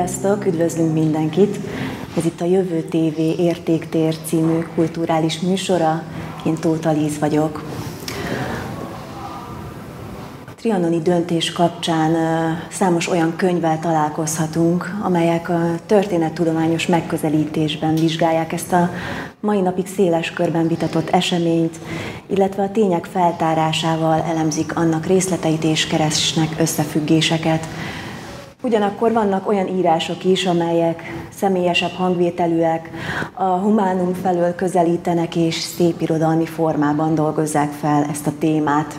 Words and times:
Sziasztok, 0.00 0.46
üdvözlünk 0.46 0.92
mindenkit! 0.92 1.58
Ez 2.16 2.24
itt 2.24 2.40
a 2.40 2.44
Jövő 2.44 2.82
TV 2.82 3.18
Értéktér 3.40 4.16
című 4.24 4.58
kulturális 4.74 5.40
műsora. 5.40 6.02
Én 6.44 6.54
Tóth 6.54 6.94
Líz 6.94 7.18
vagyok. 7.18 7.64
Trianoni 10.56 11.02
döntés 11.02 11.52
kapcsán 11.52 12.12
számos 12.70 13.08
olyan 13.08 13.36
könyvvel 13.36 13.78
találkozhatunk, 13.78 14.96
amelyek 15.02 15.48
a 15.48 15.60
történettudományos 15.86 16.86
megközelítésben 16.86 17.94
vizsgálják 17.94 18.52
ezt 18.52 18.72
a 18.72 18.90
mai 19.40 19.60
napig 19.60 19.86
széles 19.86 20.32
körben 20.32 20.68
vitatott 20.68 21.10
eseményt, 21.10 21.76
illetve 22.26 22.62
a 22.62 22.70
tények 22.70 23.04
feltárásával 23.04 24.22
elemzik 24.22 24.76
annak 24.76 25.06
részleteit 25.06 25.64
és 25.64 25.86
keresnek 25.86 26.54
összefüggéseket. 26.58 27.66
Ugyanakkor 28.62 29.12
vannak 29.12 29.48
olyan 29.48 29.68
írások 29.68 30.24
is, 30.24 30.46
amelyek 30.46 31.02
személyesebb 31.34 31.90
hangvételűek, 31.90 32.90
a 33.32 33.44
humánum 33.44 34.12
felől 34.12 34.54
közelítenek 34.54 35.36
és 35.36 35.54
szép 35.54 36.00
irodalmi 36.00 36.46
formában 36.46 37.14
dolgozzák 37.14 37.70
fel 37.70 38.06
ezt 38.10 38.26
a 38.26 38.32
témát. 38.38 38.98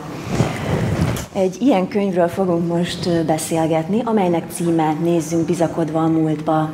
Egy 1.32 1.56
ilyen 1.60 1.88
könyvről 1.88 2.28
fogunk 2.28 2.66
most 2.66 3.24
beszélgetni, 3.26 4.02
amelynek 4.04 4.50
címe 4.50 4.96
Nézzünk 5.02 5.46
bizakodva 5.46 6.02
a 6.02 6.08
múltba. 6.08 6.70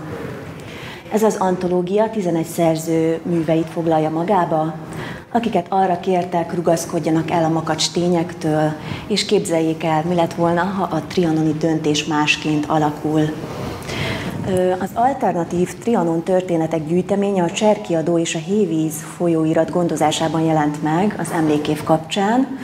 Ez 1.13 1.23
az 1.23 1.37
antológia 1.37 2.11
11 2.11 2.45
szerző 2.45 3.21
műveit 3.23 3.69
foglalja 3.69 4.11
magába, 4.11 4.75
akiket 5.33 5.67
arra 5.69 6.01
kértek, 6.01 6.55
rugaszkodjanak 6.55 7.31
el 7.31 7.45
a 7.45 7.49
makacs 7.49 7.91
tényektől, 7.91 8.73
és 9.07 9.25
képzeljék 9.25 9.85
el, 9.85 10.05
mi 10.09 10.15
lett 10.15 10.35
volna, 10.35 10.63
ha 10.63 10.83
a 10.83 11.03
trianoni 11.09 11.53
döntés 11.53 12.05
másként 12.05 12.67
alakul. 12.67 13.21
Az 14.79 14.91
alternatív 14.95 15.79
Trianon 15.79 16.23
történetek 16.23 16.87
gyűjteménye 16.87 17.43
a 17.43 17.51
Cserkiadó 17.51 18.19
és 18.19 18.35
a 18.35 18.39
Hévíz 18.39 18.95
folyóirat 19.17 19.71
gondozásában 19.71 20.41
jelent 20.41 20.83
meg 20.83 21.15
az 21.19 21.31
emlékév 21.31 21.83
kapcsán. 21.83 22.59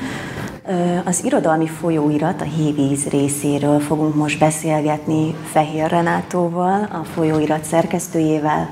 Az 1.04 1.24
irodalmi 1.24 1.66
folyóirat 1.66 2.40
a 2.40 2.44
Hévíz 2.44 3.08
részéről 3.08 3.80
fogunk 3.80 4.14
most 4.14 4.38
beszélgetni 4.38 5.34
Fehér 5.52 5.90
Renátóval, 5.90 6.88
a 6.92 7.04
folyóirat 7.14 7.64
szerkesztőjével, 7.64 8.68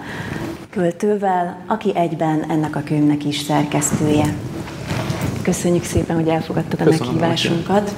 költővel, 0.73 1.57
aki 1.67 1.93
egyben 1.95 2.45
ennek 2.49 2.77
a 2.77 2.83
könyvnek 2.85 3.25
is 3.25 3.39
szerkesztője. 3.39 4.35
Köszönjük 5.43 5.85
szépen, 5.85 6.17
hogy 6.17 6.29
elfogadtad 6.29 6.81
a 6.81 6.85
Köszönöm 6.85 7.07
meghívásunkat. 7.07 7.95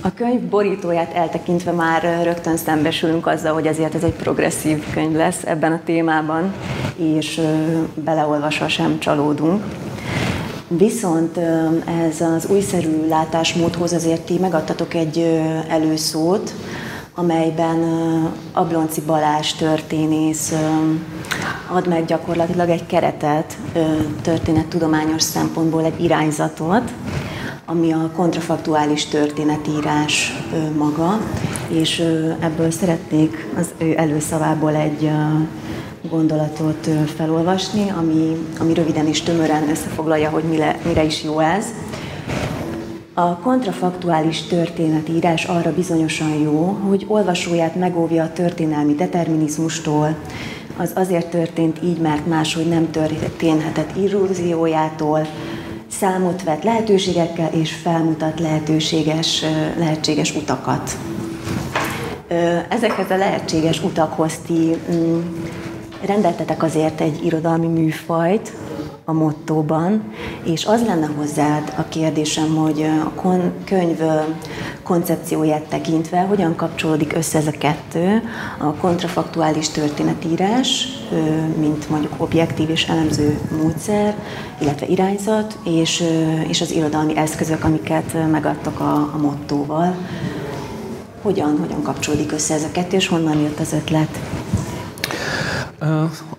A 0.00 0.14
könyv 0.14 0.40
borítóját 0.40 1.14
eltekintve 1.14 1.72
már 1.72 2.20
rögtön 2.22 2.56
szembesülünk 2.56 3.26
azzal, 3.26 3.52
hogy 3.52 3.66
ezért 3.66 3.94
ez 3.94 4.02
egy 4.02 4.12
progresszív 4.12 4.84
könyv 4.92 5.16
lesz 5.16 5.44
ebben 5.44 5.72
a 5.72 5.80
témában, 5.84 6.54
és 6.96 7.40
beleolvasva 7.94 8.68
sem 8.68 8.98
csalódunk. 8.98 9.64
Viszont 10.68 11.38
ez 12.08 12.20
az 12.20 12.46
újszerű 12.46 13.06
látásmódhoz 13.08 13.92
azért 13.92 14.22
ti 14.22 14.38
megadtatok 14.38 14.94
egy 14.94 15.42
előszót, 15.68 16.54
amelyben 17.14 17.78
Ablonci 18.52 19.00
Balázs 19.00 19.52
történész 19.52 20.52
ad 21.72 21.88
meg 21.88 22.04
gyakorlatilag 22.04 22.68
egy 22.68 22.86
keretet, 22.86 23.56
történettudományos 24.22 25.22
szempontból 25.22 25.84
egy 25.84 26.04
irányzatot, 26.04 26.92
ami 27.66 27.92
a 27.92 28.10
kontrafaktuális 28.16 29.06
történetírás 29.06 30.32
maga, 30.76 31.20
és 31.68 31.98
ebből 32.40 32.70
szeretnék 32.70 33.48
az 33.58 33.72
ő 33.78 33.94
előszavából 33.96 34.74
egy 34.74 35.10
gondolatot 36.10 36.88
felolvasni, 37.16 37.90
ami, 37.98 38.36
ami 38.58 38.74
röviden 38.74 39.06
és 39.06 39.20
tömören 39.20 39.68
összefoglalja, 39.68 40.30
hogy 40.30 40.44
mire, 40.44 40.78
mire 40.86 41.04
is 41.04 41.22
jó 41.22 41.38
ez. 41.38 41.64
A 43.14 43.36
kontrafaktuális 43.36 44.42
történetírás 44.42 45.44
arra 45.44 45.74
bizonyosan 45.74 46.30
jó, 46.30 46.78
hogy 46.88 47.04
olvasóját 47.08 47.74
megóvja 47.74 48.22
a 48.22 48.32
történelmi 48.32 48.94
determinizmustól, 48.94 50.16
az 50.76 50.92
azért 50.94 51.30
történt 51.30 51.82
így, 51.82 51.98
mert 51.98 52.26
máshogy 52.26 52.68
nem 52.68 52.90
történhetett 52.90 53.96
illúziójától, 53.96 55.26
számot 55.88 56.42
vet 56.42 56.64
lehetőségekkel 56.64 57.50
és 57.52 57.72
felmutat 57.72 58.40
lehetőséges, 58.40 59.44
lehetséges 59.78 60.34
utakat. 60.34 60.96
Ezekhez 62.68 63.10
a 63.10 63.16
lehetséges 63.16 63.82
utakhoz 63.82 64.38
ti 64.46 64.76
mm, 64.92 65.20
rendeltetek 66.06 66.62
azért 66.62 67.00
egy 67.00 67.24
irodalmi 67.24 67.66
műfajt, 67.66 68.52
a 69.04 69.12
mottóban, 69.12 70.02
és 70.44 70.64
az 70.64 70.84
lenne 70.86 71.06
hozzád 71.16 71.72
a 71.76 71.88
kérdésem, 71.88 72.54
hogy 72.54 72.82
a 73.04 73.10
kon- 73.14 73.64
könyv 73.64 73.98
koncepcióját 74.82 75.62
tekintve 75.62 76.20
hogyan 76.20 76.56
kapcsolódik 76.56 77.12
össze 77.16 77.38
ez 77.38 77.46
a 77.46 77.58
kettő, 77.58 78.22
a 78.58 78.72
kontrafaktuális 78.74 79.68
történetírás, 79.68 80.88
mint 81.58 81.90
mondjuk 81.90 82.14
objektív 82.16 82.70
és 82.70 82.88
elemző 82.88 83.38
módszer, 83.62 84.16
illetve 84.60 84.86
irányzat, 84.86 85.58
és, 85.64 86.04
és 86.48 86.60
az 86.60 86.70
irodalmi 86.70 87.16
eszközök, 87.16 87.64
amiket 87.64 88.30
megadtak 88.30 88.80
a, 88.80 88.94
a 88.94 89.18
mottóval. 89.20 89.94
Hogyan, 91.22 91.58
hogyan 91.58 91.82
kapcsolódik 91.82 92.32
össze 92.32 92.54
ez 92.54 92.62
a 92.62 92.72
kettő, 92.72 92.96
és 92.96 93.08
honnan 93.08 93.38
jött 93.38 93.60
az 93.60 93.72
ötlet? 93.72 94.18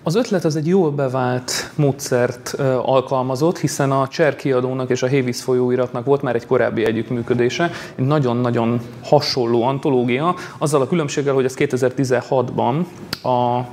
Az 0.02 0.14
ötlet 0.14 0.44
az 0.44 0.56
egy 0.56 0.66
jól 0.66 0.90
bevált 0.90 1.70
módszert 1.74 2.54
alkalmazott, 2.82 3.58
hiszen 3.58 3.90
a 3.90 4.08
Cser 4.08 4.36
kiadónak 4.36 4.90
és 4.90 5.02
a 5.02 5.06
Hévíz 5.06 5.42
folyóiratnak 5.42 6.04
volt 6.04 6.22
már 6.22 6.34
egy 6.34 6.46
korábbi 6.46 6.84
együttműködése, 6.84 7.70
egy 7.94 8.04
nagyon-nagyon 8.04 8.80
hasonló 9.02 9.62
antológia, 9.62 10.34
azzal 10.58 10.80
a 10.80 10.86
különbséggel, 10.86 11.34
hogy 11.34 11.44
ez 11.44 11.54
2016-ban 11.58 12.84
a 13.22 13.66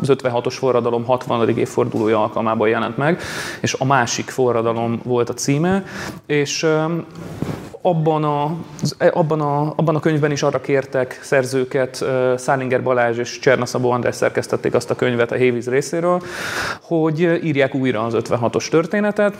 az 0.00 0.08
56-os 0.08 0.54
forradalom 0.58 1.04
60. 1.04 1.48
évfordulója 1.48 2.20
alkalmában 2.20 2.68
jelent 2.68 2.96
meg, 2.96 3.20
és 3.60 3.74
a 3.74 3.84
másik 3.84 4.30
forradalom 4.30 5.00
volt 5.04 5.28
a 5.28 5.34
címe, 5.34 5.84
és 6.26 6.66
abban 7.86 8.24
a, 8.24 8.56
abban, 9.12 9.40
a, 9.40 9.72
abban 9.76 9.94
a 9.94 10.00
könyvben 10.00 10.30
is 10.30 10.42
arra 10.42 10.60
kértek 10.60 11.18
szerzőket, 11.22 12.04
Szálinger 12.36 12.82
Balázs 12.82 13.18
és 13.18 13.38
Csernaszabó 13.38 13.90
András 13.90 14.14
szerkesztették 14.14 14.74
azt 14.74 14.90
a 14.90 14.94
könyvet 14.94 15.32
a 15.32 15.34
Hévíz 15.34 15.68
részéről, 15.68 16.22
hogy 16.82 17.20
írják 17.20 17.74
újra 17.74 18.04
az 18.04 18.14
56-os 18.16 18.68
történetet, 18.68 19.34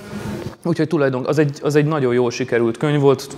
Úgyhogy 0.66 0.88
tulajdonképpen 0.88 1.31
az 1.31 1.38
egy, 1.38 1.59
az 1.62 1.75
egy 1.75 1.84
nagyon 1.84 2.15
jól 2.15 2.31
sikerült 2.31 2.77
könyv 2.77 3.00
volt, 3.00 3.37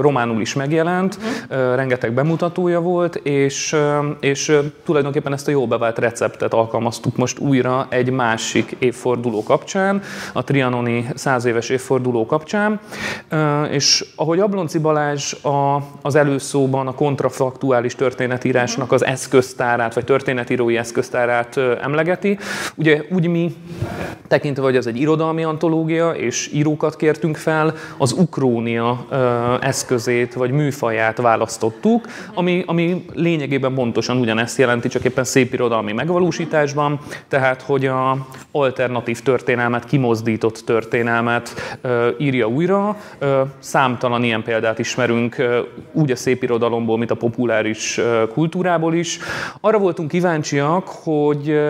románul 0.00 0.40
is 0.40 0.54
megjelent, 0.54 1.16
uh-huh. 1.16 1.74
rengeteg 1.74 2.12
bemutatója 2.12 2.80
volt, 2.80 3.14
és, 3.16 3.76
és 4.20 4.58
tulajdonképpen 4.84 5.32
ezt 5.32 5.48
a 5.48 5.50
jó 5.50 5.66
bevált 5.66 5.98
receptet 5.98 6.54
alkalmaztuk 6.54 7.16
most 7.16 7.38
újra 7.38 7.86
egy 7.88 8.10
másik 8.10 8.76
évforduló 8.78 9.42
kapcsán, 9.42 10.02
a 10.32 10.44
trianoni 10.44 11.06
száz 11.14 11.44
éves 11.44 11.68
évforduló 11.68 12.26
kapcsán, 12.26 12.80
és 13.70 14.04
ahogy 14.16 14.38
Ablonci 14.38 14.78
Balázs 14.78 15.32
a, 15.32 15.82
az 16.02 16.14
előszóban 16.14 16.86
a 16.86 16.94
kontrafaktuális 16.94 17.94
történetírásnak 17.94 18.92
az 18.92 19.04
eszköztárát, 19.04 19.94
vagy 19.94 20.04
történetírói 20.04 20.76
eszköztárát 20.76 21.56
emlegeti, 21.82 22.38
ugye 22.74 23.02
úgy 23.10 23.28
mi 23.28 23.54
tekintve, 24.28 24.62
hogy 24.62 24.76
ez 24.76 24.86
egy 24.86 25.00
irodalmi 25.00 25.44
antológia, 25.44 26.10
és 26.10 26.50
írókat 26.56 26.96
kértünk 26.96 27.36
fel, 27.36 27.74
az 27.98 28.12
ukrónia 28.12 29.06
eszközét 29.60 30.34
vagy 30.34 30.50
műfaját 30.50 31.16
választottuk, 31.16 32.06
ami, 32.34 32.62
ami 32.66 33.04
lényegében 33.14 33.74
pontosan 33.74 34.16
ugyanezt 34.16 34.58
jelenti, 34.58 34.88
csak 34.88 35.04
éppen 35.04 35.24
szép 35.24 35.52
irodalmi 35.52 35.92
megvalósításban, 35.92 37.00
tehát 37.28 37.62
hogy 37.62 37.86
a 37.86 38.26
alternatív 38.52 39.20
történelmet, 39.20 39.84
kimozdított 39.84 40.62
történelmet 40.64 41.78
írja 42.18 42.46
újra. 42.46 42.96
Számtalan 43.58 44.24
ilyen 44.24 44.42
példát 44.42 44.78
ismerünk 44.78 45.36
úgy 45.92 46.10
a 46.10 46.16
szép 46.16 46.42
irodalomból, 46.42 46.98
mint 46.98 47.10
a 47.10 47.14
populáris 47.14 48.00
kultúrából 48.32 48.94
is. 48.94 49.18
Arra 49.60 49.78
voltunk 49.78 50.10
kíváncsiak, 50.10 50.88
hogy 50.88 51.60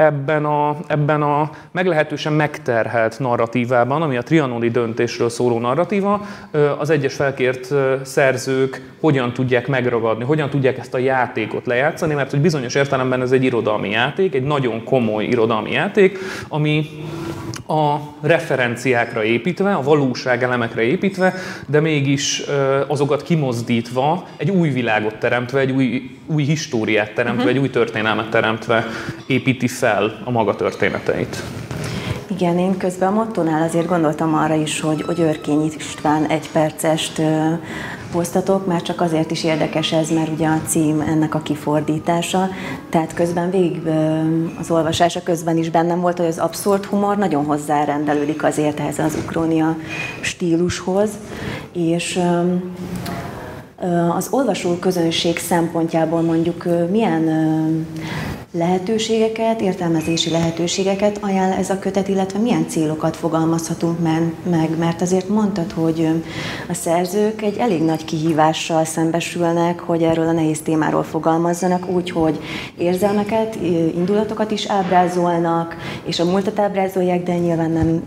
ebben 0.00 0.44
a, 0.44 0.76
ebben 0.86 1.22
a 1.22 1.50
meglehetősen 1.72 2.32
megterhelt 2.32 3.18
narratívában, 3.18 4.02
ami 4.02 4.16
a 4.16 4.22
trianoni 4.22 4.68
döntésről 4.68 5.28
szóló 5.28 5.58
narratíva, 5.58 6.26
az 6.78 6.90
egyes 6.90 7.14
felkért 7.14 7.74
szerzők 8.02 8.92
hogyan 9.00 9.32
tudják 9.32 9.68
megragadni, 9.68 10.24
hogyan 10.24 10.50
tudják 10.50 10.78
ezt 10.78 10.94
a 10.94 10.98
játékot 10.98 11.66
lejátszani, 11.66 12.14
mert 12.14 12.30
hogy 12.30 12.40
bizonyos 12.40 12.74
értelemben 12.74 13.20
ez 13.20 13.32
egy 13.32 13.44
irodalmi 13.44 13.90
játék, 13.90 14.34
egy 14.34 14.42
nagyon 14.44 14.84
komoly 14.84 15.24
irodalmi 15.24 15.70
játék, 15.70 16.18
ami 16.48 16.86
a 17.70 18.00
referenciákra 18.20 19.24
építve, 19.24 19.74
a 19.74 19.82
valóság 19.82 20.42
elemekre 20.42 20.82
építve, 20.82 21.34
de 21.66 21.80
mégis 21.80 22.42
azokat 22.86 23.22
kimozdítva, 23.22 24.26
egy 24.36 24.50
új 24.50 24.68
világot 24.68 25.14
teremtve, 25.14 25.60
egy 25.60 25.70
új, 25.70 26.10
új 26.26 26.44
históriát 26.44 27.14
teremtve, 27.14 27.42
uh-huh. 27.42 27.56
egy 27.56 27.62
új 27.62 27.70
történelmet 27.70 28.30
teremtve 28.30 28.86
építi 29.26 29.68
fel 29.68 30.20
a 30.24 30.30
maga 30.30 30.56
történeteit. 30.56 31.42
Igen, 32.26 32.58
én 32.58 32.76
közben 32.76 33.08
a 33.08 33.14
mottonál 33.14 33.62
azért 33.62 33.86
gondoltam 33.86 34.34
arra 34.34 34.54
is, 34.54 34.80
hogy, 34.80 35.02
hogy 35.02 35.20
Örkény 35.20 35.72
István 35.76 36.26
egy 36.26 36.50
percest 36.52 37.22
hoztatok, 38.12 38.66
már 38.66 38.82
csak 38.82 39.00
azért 39.00 39.30
is 39.30 39.44
érdekes 39.44 39.92
ez, 39.92 40.10
mert 40.10 40.32
ugye 40.32 40.46
a 40.46 40.60
cím 40.66 41.00
ennek 41.00 41.34
a 41.34 41.38
kifordítása, 41.38 42.48
tehát 42.90 43.14
közben 43.14 43.50
végig 43.50 43.82
az 44.58 44.70
olvasása 44.70 45.22
közben 45.22 45.56
is 45.56 45.70
bennem 45.70 46.00
volt, 46.00 46.18
hogy 46.18 46.26
az 46.26 46.38
abszurd 46.38 46.84
humor 46.84 47.16
nagyon 47.16 47.44
hozzárendelődik 47.44 48.44
azért 48.44 48.80
ehhez 48.80 48.98
az 48.98 49.18
ukrónia 49.24 49.76
stílushoz, 50.20 51.10
és 51.72 52.20
az 54.16 54.28
olvasó 54.30 54.74
közönség 54.74 55.38
szempontjából 55.38 56.20
mondjuk 56.20 56.64
milyen 56.90 57.22
lehetőségeket, 58.52 59.60
értelmezési 59.60 60.30
lehetőségeket 60.30 61.18
ajánl 61.20 61.52
ez 61.52 61.70
a 61.70 61.78
kötet, 61.78 62.08
illetve 62.08 62.38
milyen 62.38 62.68
célokat 62.68 63.16
fogalmazhatunk 63.16 63.98
meg, 64.50 64.78
mert 64.78 65.02
azért 65.02 65.28
mondtad, 65.28 65.72
hogy 65.72 66.08
a 66.68 66.74
szerzők 66.74 67.42
egy 67.42 67.56
elég 67.56 67.82
nagy 67.82 68.04
kihívással 68.04 68.84
szembesülnek, 68.84 69.80
hogy 69.80 70.02
erről 70.02 70.28
a 70.28 70.32
nehéz 70.32 70.60
témáról 70.60 71.02
fogalmazzanak, 71.02 71.88
úgy, 71.88 72.10
hogy 72.10 72.40
érzelmeket, 72.78 73.54
indulatokat 73.94 74.50
is 74.50 74.66
ábrázolnak, 74.66 75.76
és 76.04 76.20
a 76.20 76.24
múltat 76.24 76.58
ábrázolják, 76.58 77.22
de 77.22 77.36
nyilván 77.36 77.70
nem 77.70 78.02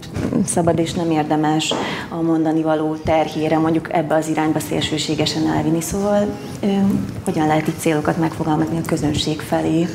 szabad 0.45 0.79
és 0.79 0.93
nem 0.93 1.11
érdemes 1.11 1.73
a 2.09 2.21
mondani 2.21 2.61
való 2.61 2.95
terhére 2.95 3.57
mondjuk 3.57 3.93
ebbe 3.93 4.15
az 4.15 4.27
irányba 4.27 4.59
szélsőségesen 4.59 5.47
elvinni. 5.47 5.81
Szóval 5.81 6.25
hogyan 7.25 7.47
lehet 7.47 7.67
itt 7.67 7.79
célokat 7.79 8.17
megfogalmazni 8.17 8.77
a 8.77 8.87
közönség 8.87 9.41
felé? 9.41 9.87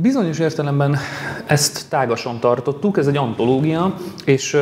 Bizonyos 0.00 0.38
értelemben 0.38 0.96
ezt 1.46 1.88
tágasan 1.88 2.38
tartottuk, 2.38 2.98
ez 2.98 3.06
egy 3.06 3.16
antológia, 3.16 3.94
és 4.24 4.56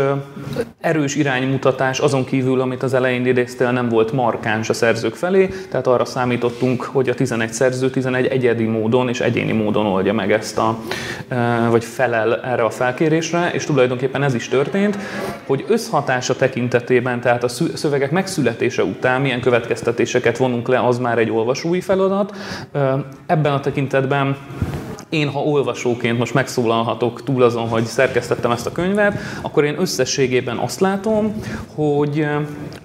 erős 0.81 1.15
iránymutatás 1.15 1.99
azon 1.99 2.25
kívül, 2.25 2.61
amit 2.61 2.83
az 2.83 2.95
elején 2.95 3.27
idéztél, 3.27 3.71
nem 3.71 3.89
volt 3.89 4.13
markáns 4.13 4.69
a 4.69 4.73
szerzők 4.73 5.15
felé, 5.15 5.49
tehát 5.71 5.87
arra 5.87 6.05
számítottunk, 6.05 6.83
hogy 6.83 7.09
a 7.09 7.15
11 7.15 7.53
szerző 7.53 7.91
11 7.91 8.27
egyedi 8.27 8.65
módon 8.65 9.09
és 9.09 9.21
egyéni 9.21 9.53
módon 9.53 9.87
oldja 9.87 10.13
meg 10.13 10.33
ezt 10.33 10.59
a, 10.59 10.79
vagy 11.71 11.85
felel 11.85 12.41
erre 12.41 12.65
a 12.65 12.71
felkérésre, 12.71 13.51
és 13.53 13.65
tulajdonképpen 13.65 14.23
ez 14.23 14.35
is 14.35 14.49
történt, 14.49 14.99
hogy 15.47 15.65
összhatása 15.69 16.37
tekintetében, 16.37 17.21
tehát 17.21 17.45
a 17.45 17.49
szövegek 17.75 18.11
megszületése 18.11 18.85
után 18.85 19.21
milyen 19.21 19.41
következtetéseket 19.41 20.37
vonunk 20.37 20.69
le, 20.69 20.87
az 20.87 20.99
már 20.99 21.19
egy 21.19 21.31
olvasói 21.31 21.81
feladat. 21.81 22.37
Ebben 23.27 23.53
a 23.53 23.61
tekintetben 23.61 24.37
én, 25.09 25.29
ha 25.29 25.41
olvasóként 25.41 26.19
most 26.19 26.35
megszólalhatok 26.35 27.23
túl 27.23 27.43
azon, 27.43 27.69
hogy 27.69 27.85
szerkesztettem 27.85 28.51
ezt 28.51 28.67
a 28.67 28.73
könyvet, 28.73 29.19
akkor 29.43 29.65
én 29.65 29.81
összességében 29.81 30.57
azt 30.57 30.81
látom, 30.81 31.35
hogy, 31.75 32.27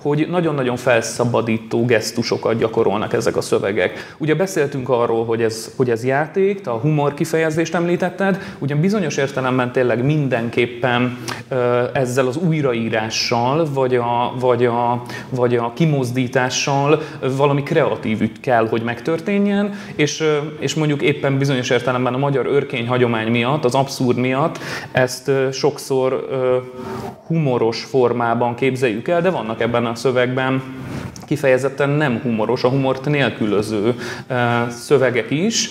hogy 0.01 0.27
nagyon-nagyon 0.29 0.75
felszabadító 0.75 1.85
gesztusokat 1.85 2.57
gyakorolnak 2.57 3.13
ezek 3.13 3.37
a 3.37 3.41
szövegek. 3.41 4.15
Ugye 4.17 4.35
beszéltünk 4.35 4.89
arról, 4.89 5.25
hogy 5.25 5.41
ez, 5.41 5.71
hogy 5.75 5.89
ez 5.89 6.03
játék, 6.05 6.61
te 6.61 6.71
a 6.71 6.77
humor 6.77 7.13
kifejezést 7.13 7.75
említetted, 7.75 8.41
ugyan 8.59 8.79
bizonyos 8.79 9.17
értelemben 9.17 9.71
tényleg 9.71 10.05
mindenképpen 10.05 11.17
ezzel 11.93 12.27
az 12.27 12.37
újraírással, 12.37 13.67
vagy 13.73 13.95
a, 13.95 14.33
vagy 14.39 14.65
a, 14.65 15.01
vagy 15.29 15.55
a 15.55 15.71
kimozdítással 15.75 17.01
valami 17.37 17.63
kreatív 17.63 18.21
ügy 18.21 18.39
kell, 18.39 18.67
hogy 18.67 18.81
megtörténjen, 18.81 19.73
és, 19.95 20.23
és 20.59 20.73
mondjuk 20.73 21.01
éppen 21.01 21.37
bizonyos 21.37 21.69
értelemben 21.69 22.12
a 22.13 22.17
magyar 22.17 22.45
örkény 22.45 22.87
hagyomány 22.87 23.31
miatt, 23.31 23.65
az 23.65 23.75
abszurd 23.75 24.17
miatt 24.17 24.59
ezt 24.91 25.31
sokszor 25.51 26.27
humoros 27.27 27.83
formában 27.83 28.55
képzeljük 28.55 29.07
el, 29.07 29.21
de 29.21 29.29
vannak 29.29 29.61
ebben 29.61 29.85
a 29.85 29.95
szövegben 29.95 30.63
kifejezetten 31.25 31.89
nem 31.89 32.19
humoros, 32.23 32.63
a 32.63 32.69
humort 32.69 33.05
nélkülöző 33.05 33.95
szövegek 34.69 35.31
is, 35.31 35.69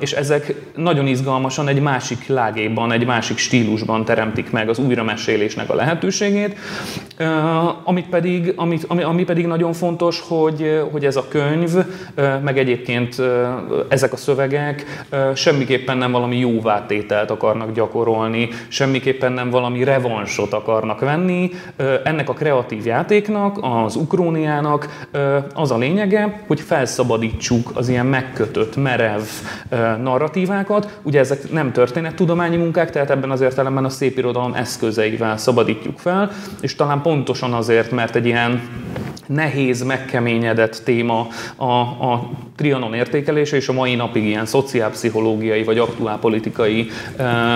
és 0.00 0.12
ezek 0.12 0.54
nagyon 0.76 1.06
izgalmasan 1.06 1.68
egy 1.68 1.80
másik 1.80 2.26
lágéban, 2.26 2.92
egy 2.92 3.06
másik 3.06 3.38
stílusban 3.38 4.04
teremtik 4.04 4.50
meg 4.50 4.68
az 4.68 4.78
újramesélésnek 4.78 5.70
a 5.70 5.74
lehetőségét, 5.74 6.58
amit 7.84 8.08
pedig, 8.08 8.52
amit, 8.56 8.84
ami, 8.88 9.02
ami 9.02 9.24
pedig 9.24 9.46
nagyon 9.46 9.72
fontos, 9.72 10.20
hogy, 10.28 10.82
hogy 10.92 11.04
ez 11.04 11.16
a 11.16 11.28
könyv, 11.28 11.70
meg 12.42 12.58
egyébként 12.58 13.22
ezek 13.88 14.12
a 14.12 14.16
szövegek 14.16 15.04
semmiképpen 15.34 15.96
nem 15.96 16.12
valami 16.12 16.38
jóvátételt 16.38 17.30
akarnak 17.30 17.72
gyakorolni, 17.72 18.48
semmiképpen 18.68 19.32
nem 19.32 19.50
valami 19.50 19.84
revansot 19.84 20.52
akarnak 20.52 21.00
venni. 21.00 21.50
Ennek 22.04 22.28
a 22.28 22.32
kreatív 22.32 22.86
játéknak, 22.86 23.58
az 23.60 23.96
ukróniának, 23.96 24.67
az 25.54 25.70
a 25.70 25.78
lényege, 25.78 26.42
hogy 26.46 26.60
felszabadítsuk 26.60 27.70
az 27.74 27.88
ilyen 27.88 28.06
megkötött, 28.06 28.76
merev 28.76 29.22
narratívákat. 30.02 30.98
Ugye 31.02 31.18
ezek 31.18 31.50
nem 31.50 31.72
történettudományi 31.72 32.56
munkák, 32.56 32.90
tehát 32.90 33.10
ebben 33.10 33.30
az 33.30 33.40
értelemben 33.40 33.84
a 33.84 33.88
szépirodalom 33.88 34.54
eszközeivel 34.54 35.36
szabadítjuk 35.36 35.98
fel, 35.98 36.30
és 36.60 36.74
talán 36.74 37.02
pontosan 37.02 37.52
azért, 37.52 37.90
mert 37.90 38.16
egy 38.16 38.26
ilyen 38.26 38.62
nehéz, 39.28 39.82
megkeményedett 39.82 40.80
téma 40.84 41.26
a, 41.56 41.72
a 41.72 42.30
Trianon 42.56 42.94
értékelése, 42.94 43.56
és 43.56 43.68
a 43.68 43.72
mai 43.72 43.94
napig 43.94 44.24
ilyen 44.24 44.46
szociálpszichológiai 44.46 45.64
vagy 45.64 45.78
aktuálpolitikai 45.78 46.88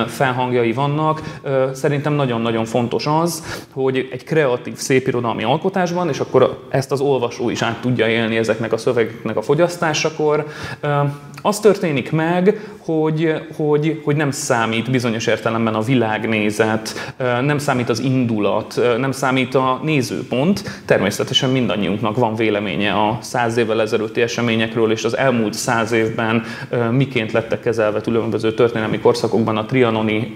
felhangjai 0.06 0.72
vannak. 0.72 1.40
Szerintem 1.72 2.12
nagyon-nagyon 2.12 2.64
fontos 2.64 3.06
az, 3.06 3.64
hogy 3.72 4.08
egy 4.12 4.24
kreatív 4.24 4.76
szépirodalmi 4.76 5.42
alkotásban, 5.42 6.08
és 6.08 6.20
akkor 6.20 6.66
ezt 6.68 6.92
az 6.92 7.00
olvasó 7.00 7.50
is 7.50 7.62
át 7.62 7.80
tudja 7.80 8.08
élni 8.08 8.36
ezeknek 8.36 8.72
a 8.72 8.76
szövegeknek 8.76 9.36
a 9.36 9.42
fogyasztásakor, 9.42 10.46
az 11.42 11.60
történik 11.60 12.12
meg, 12.12 12.70
hogy, 12.78 13.34
hogy, 13.56 14.00
hogy 14.04 14.16
nem 14.16 14.30
számít 14.30 14.90
bizonyos 14.90 15.26
értelemben 15.26 15.74
a 15.74 15.80
világnézet, 15.80 17.14
nem 17.40 17.58
számít 17.58 17.88
az 17.88 18.00
indulat, 18.00 18.80
nem 18.98 19.12
számít 19.12 19.54
a 19.54 19.80
nézőpont. 19.82 20.82
Természetesen 20.84 21.50
mindannyiunknak 21.62 22.16
van 22.16 22.34
véleménye 22.34 22.92
a 22.92 23.18
száz 23.20 23.56
évvel 23.56 23.80
ezelőtti 23.80 24.20
eseményekről, 24.20 24.92
és 24.92 25.04
az 25.04 25.16
elmúlt 25.16 25.54
száz 25.54 25.92
évben 25.92 26.42
miként 26.90 27.32
lettek 27.32 27.60
kezelve 27.60 28.00
különböző 28.00 28.54
történelmi 28.54 28.98
korszakokban 28.98 29.56
a 29.56 29.64
trianoni 29.64 30.32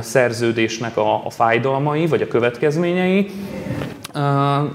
szerződésnek 0.00 0.96
a, 0.96 1.24
a 1.24 1.30
fájdalmai, 1.30 2.06
vagy 2.06 2.22
a 2.22 2.28
következményei 2.28 3.30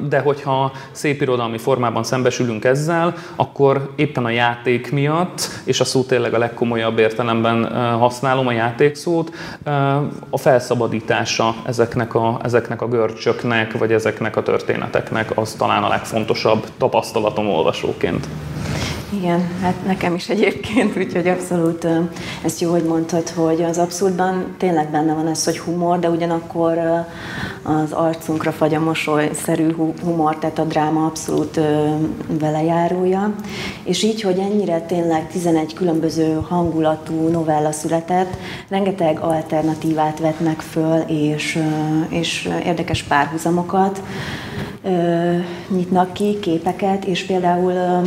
de 0.07 0.19
hogyha 0.19 0.71
szép 0.91 1.21
irodalmi 1.21 1.57
formában 1.57 2.03
szembesülünk 2.03 2.65
ezzel, 2.65 3.13
akkor 3.35 3.91
éppen 3.95 4.25
a 4.25 4.29
játék 4.29 4.91
miatt, 4.91 5.47
és 5.63 5.79
a 5.79 5.83
szó 5.83 6.03
tényleg 6.03 6.33
a 6.33 6.37
legkomolyabb 6.37 6.99
értelemben 6.99 7.65
használom 7.97 8.47
a 8.47 8.51
játékszót, 8.51 9.31
a 10.29 10.37
felszabadítása 10.37 11.55
ezeknek 11.65 12.15
a, 12.15 12.39
ezeknek 12.43 12.81
a 12.81 12.87
görcsöknek, 12.87 13.77
vagy 13.77 13.91
ezeknek 13.91 14.35
a 14.35 14.43
történeteknek 14.43 15.37
az 15.37 15.53
talán 15.53 15.83
a 15.83 15.87
legfontosabb 15.87 16.65
tapasztalatom 16.77 17.49
olvasóként. 17.49 18.27
Igen, 19.17 19.47
hát 19.61 19.85
nekem 19.85 20.15
is 20.15 20.29
egyébként, 20.29 20.97
úgyhogy 20.97 21.27
abszolút 21.27 21.87
ezt 22.43 22.61
jó, 22.61 22.71
hogy 22.71 22.83
mondtad, 22.83 23.29
hogy 23.29 23.61
az 23.61 23.77
abszurdban 23.77 24.55
tényleg 24.57 24.89
benne 24.91 25.13
van 25.13 25.27
ez, 25.27 25.43
hogy 25.43 25.59
humor, 25.59 25.99
de 25.99 26.09
ugyanakkor 26.09 26.77
az 27.61 27.91
arcunkra 27.91 28.51
fagy 28.51 28.73
a 28.73 28.79
mosolyszerű 28.79 29.75
humor, 30.03 30.37
tehát 30.37 30.59
a 30.59 30.63
dráma 30.63 31.05
abszolút 31.05 31.59
velejárója. 32.39 33.35
És 33.83 34.03
így, 34.03 34.21
hogy 34.21 34.37
ennyire 34.37 34.81
tényleg 34.81 35.27
11 35.27 35.73
különböző 35.73 36.39
hangulatú 36.47 37.27
novella 37.27 37.71
született, 37.71 38.37
rengeteg 38.69 39.19
alternatívát 39.19 40.19
vetnek 40.19 40.59
föl, 40.59 40.99
és, 41.07 41.59
és 42.09 42.49
érdekes 42.65 43.03
párhuzamokat 43.03 44.01
nyitnak 45.67 46.13
ki, 46.13 46.39
képeket, 46.39 47.05
és 47.05 47.25
például 47.25 48.01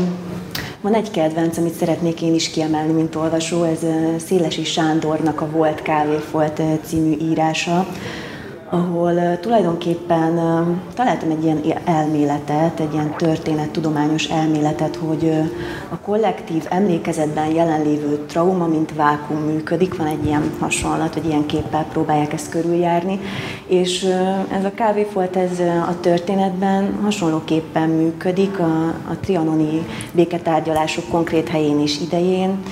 van 0.86 0.94
egy 0.94 1.10
kedvenc, 1.10 1.56
amit 1.56 1.74
szeretnék 1.74 2.22
én 2.22 2.34
is 2.34 2.50
kiemelni, 2.50 2.92
mint 2.92 3.14
olvasó, 3.14 3.62
ez 3.62 3.78
Szélesi 4.26 4.64
Sándornak 4.64 5.40
a 5.40 5.50
Volt 5.50 5.82
Kávéfolt 5.82 6.62
című 6.84 7.16
írása, 7.20 7.86
ahol 8.70 9.38
tulajdonképpen 9.40 10.34
találtam 10.94 11.30
egy 11.30 11.44
ilyen 11.44 11.60
elméletet, 11.84 12.80
egy 12.80 12.92
ilyen 12.92 13.14
történettudományos 13.16 14.24
elméletet, 14.24 14.96
hogy 14.96 15.32
a 15.88 15.98
kollektív 15.98 16.64
emlékezetben 16.68 17.54
jelenlévő 17.54 18.24
trauma, 18.26 18.66
mint 18.66 18.94
vákum 18.94 19.36
működik, 19.36 19.96
van 19.96 20.06
egy 20.06 20.24
ilyen 20.24 20.52
hasonlat, 20.58 21.14
hogy 21.14 21.26
ilyen 21.26 21.46
képpel 21.46 21.86
próbálják 21.92 22.32
ezt 22.32 22.50
körüljárni, 22.50 23.20
és 23.66 24.02
ez 24.52 24.64
a 24.64 24.74
kávéfolt 24.74 25.36
ez 25.36 25.58
a 25.88 26.00
történetben 26.00 26.98
hasonlóképpen 27.02 27.88
működik 27.88 28.58
a, 28.58 28.86
a 28.86 29.16
trianoni 29.20 29.86
béketárgyalások 30.12 31.08
konkrét 31.08 31.48
helyén 31.48 31.80
és 31.80 32.00
idején. 32.00 32.62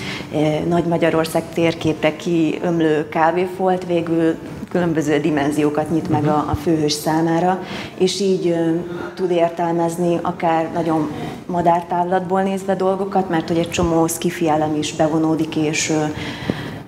Nagy 0.68 0.84
Magyarország 0.84 1.42
térképre 1.54 2.16
kiömlő 2.16 3.08
kávéfolt 3.08 3.86
végül 3.86 4.36
különböző 4.74 5.20
dimenziókat 5.20 5.90
nyit 5.90 6.08
meg 6.08 6.26
a, 6.26 6.36
a 6.50 6.54
főhős 6.62 6.92
számára, 6.92 7.62
és 7.98 8.20
így 8.20 8.48
ö, 8.48 8.70
tud 9.14 9.30
értelmezni 9.30 10.18
akár 10.22 10.70
nagyon 10.72 11.10
madártávlatból 11.46 12.42
nézve 12.42 12.74
dolgokat, 12.74 13.28
mert 13.28 13.48
hogy 13.48 13.58
egy 13.58 13.70
csomó 13.70 14.06
skifielem 14.06 14.74
is 14.74 14.94
bevonódik, 14.94 15.56
és 15.56 15.90
ö, 15.90 16.04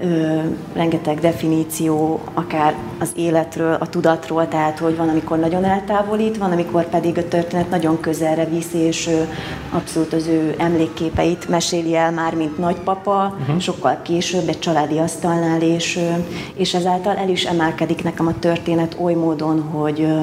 ö, 0.01 0.39
rengeteg 0.73 1.21
definíció, 1.21 2.21
akár 2.35 2.75
az 2.99 3.13
életről, 3.17 3.77
a 3.81 3.89
tudatról, 3.89 4.49
tehát 4.49 4.79
hogy 4.79 4.97
van, 4.97 5.09
amikor 5.09 5.39
nagyon 5.39 5.65
eltávolít, 5.65 6.37
van, 6.37 6.53
amikor 6.53 6.89
pedig 6.89 7.19
a 7.19 7.29
történet 7.29 7.71
nagyon 7.71 8.01
közelre 8.01 8.45
viszi, 8.45 8.79
és 8.79 9.07
ö, 9.07 9.23
abszolút 9.71 10.13
az 10.13 10.27
ő 10.27 10.55
emlékképeit 10.59 11.49
meséli 11.49 11.97
el 11.97 12.11
már, 12.11 12.35
mint 12.35 12.59
nagypapa, 12.59 13.37
uh-huh. 13.41 13.59
sokkal 13.59 13.99
később 14.03 14.49
egy 14.49 14.59
családi 14.59 14.99
asztalnál, 14.99 15.63
és, 15.63 15.97
ö, 15.97 16.11
és 16.55 16.75
ezáltal 16.75 17.17
el 17.17 17.29
is 17.29 17.45
emelkedik 17.45 18.05
nekem 18.05 18.27
a 18.27 18.39
történet 18.39 18.97
oly 19.01 19.15
módon, 19.15 19.61
hogy 19.61 20.01
ö, 20.01 20.21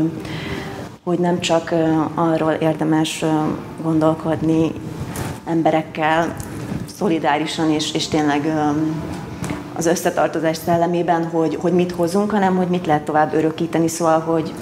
hogy 1.04 1.20
nem 1.20 1.40
csak 1.40 1.74
arról 2.14 2.52
érdemes 2.52 3.26
gondolkodni 3.82 4.72
emberekkel 5.46 6.36
szolidárisan 6.98 7.72
és, 7.72 7.94
és 7.94 8.08
tényleg 8.08 8.54
az 9.86 9.92
összetartozás 9.92 10.58
szellemében, 10.66 11.26
hogy, 11.26 11.58
hogy 11.62 11.74
mit 11.74 11.92
hozunk, 11.92 12.32
hanem 12.32 12.56
hogy 12.56 12.68
mit 12.68 12.86
lehet 12.86 13.06
tovább 13.06 13.34
örökíteni. 13.34 13.88
Szóval, 13.88 14.20
hogy 14.20 14.54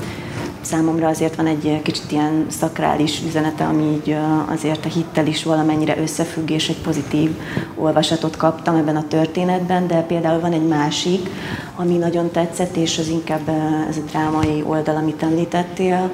számomra 0.61 1.07
azért 1.07 1.35
van 1.35 1.45
egy 1.45 1.81
kicsit 1.81 2.11
ilyen 2.11 2.45
szakrális 2.49 3.21
üzenete, 3.27 3.63
ami 3.63 3.83
így 3.83 4.15
azért 4.51 4.85
a 4.85 4.89
hittel 4.89 5.27
is 5.27 5.43
valamennyire 5.43 5.97
összefügg, 6.01 6.49
és 6.49 6.69
egy 6.69 6.81
pozitív 6.81 7.31
olvasatot 7.75 8.37
kaptam 8.37 8.75
ebben 8.75 8.95
a 8.95 9.07
történetben, 9.07 9.87
de 9.87 10.01
például 10.01 10.39
van 10.39 10.53
egy 10.53 10.67
másik, 10.67 11.29
ami 11.75 11.97
nagyon 11.97 12.31
tetszett, 12.31 12.75
és 12.75 12.97
az 12.97 13.07
inkább 13.07 13.49
ez 13.89 13.97
a 13.97 14.09
drámai 14.09 14.63
oldal, 14.67 14.95
amit 14.95 15.23
említettél, 15.23 16.11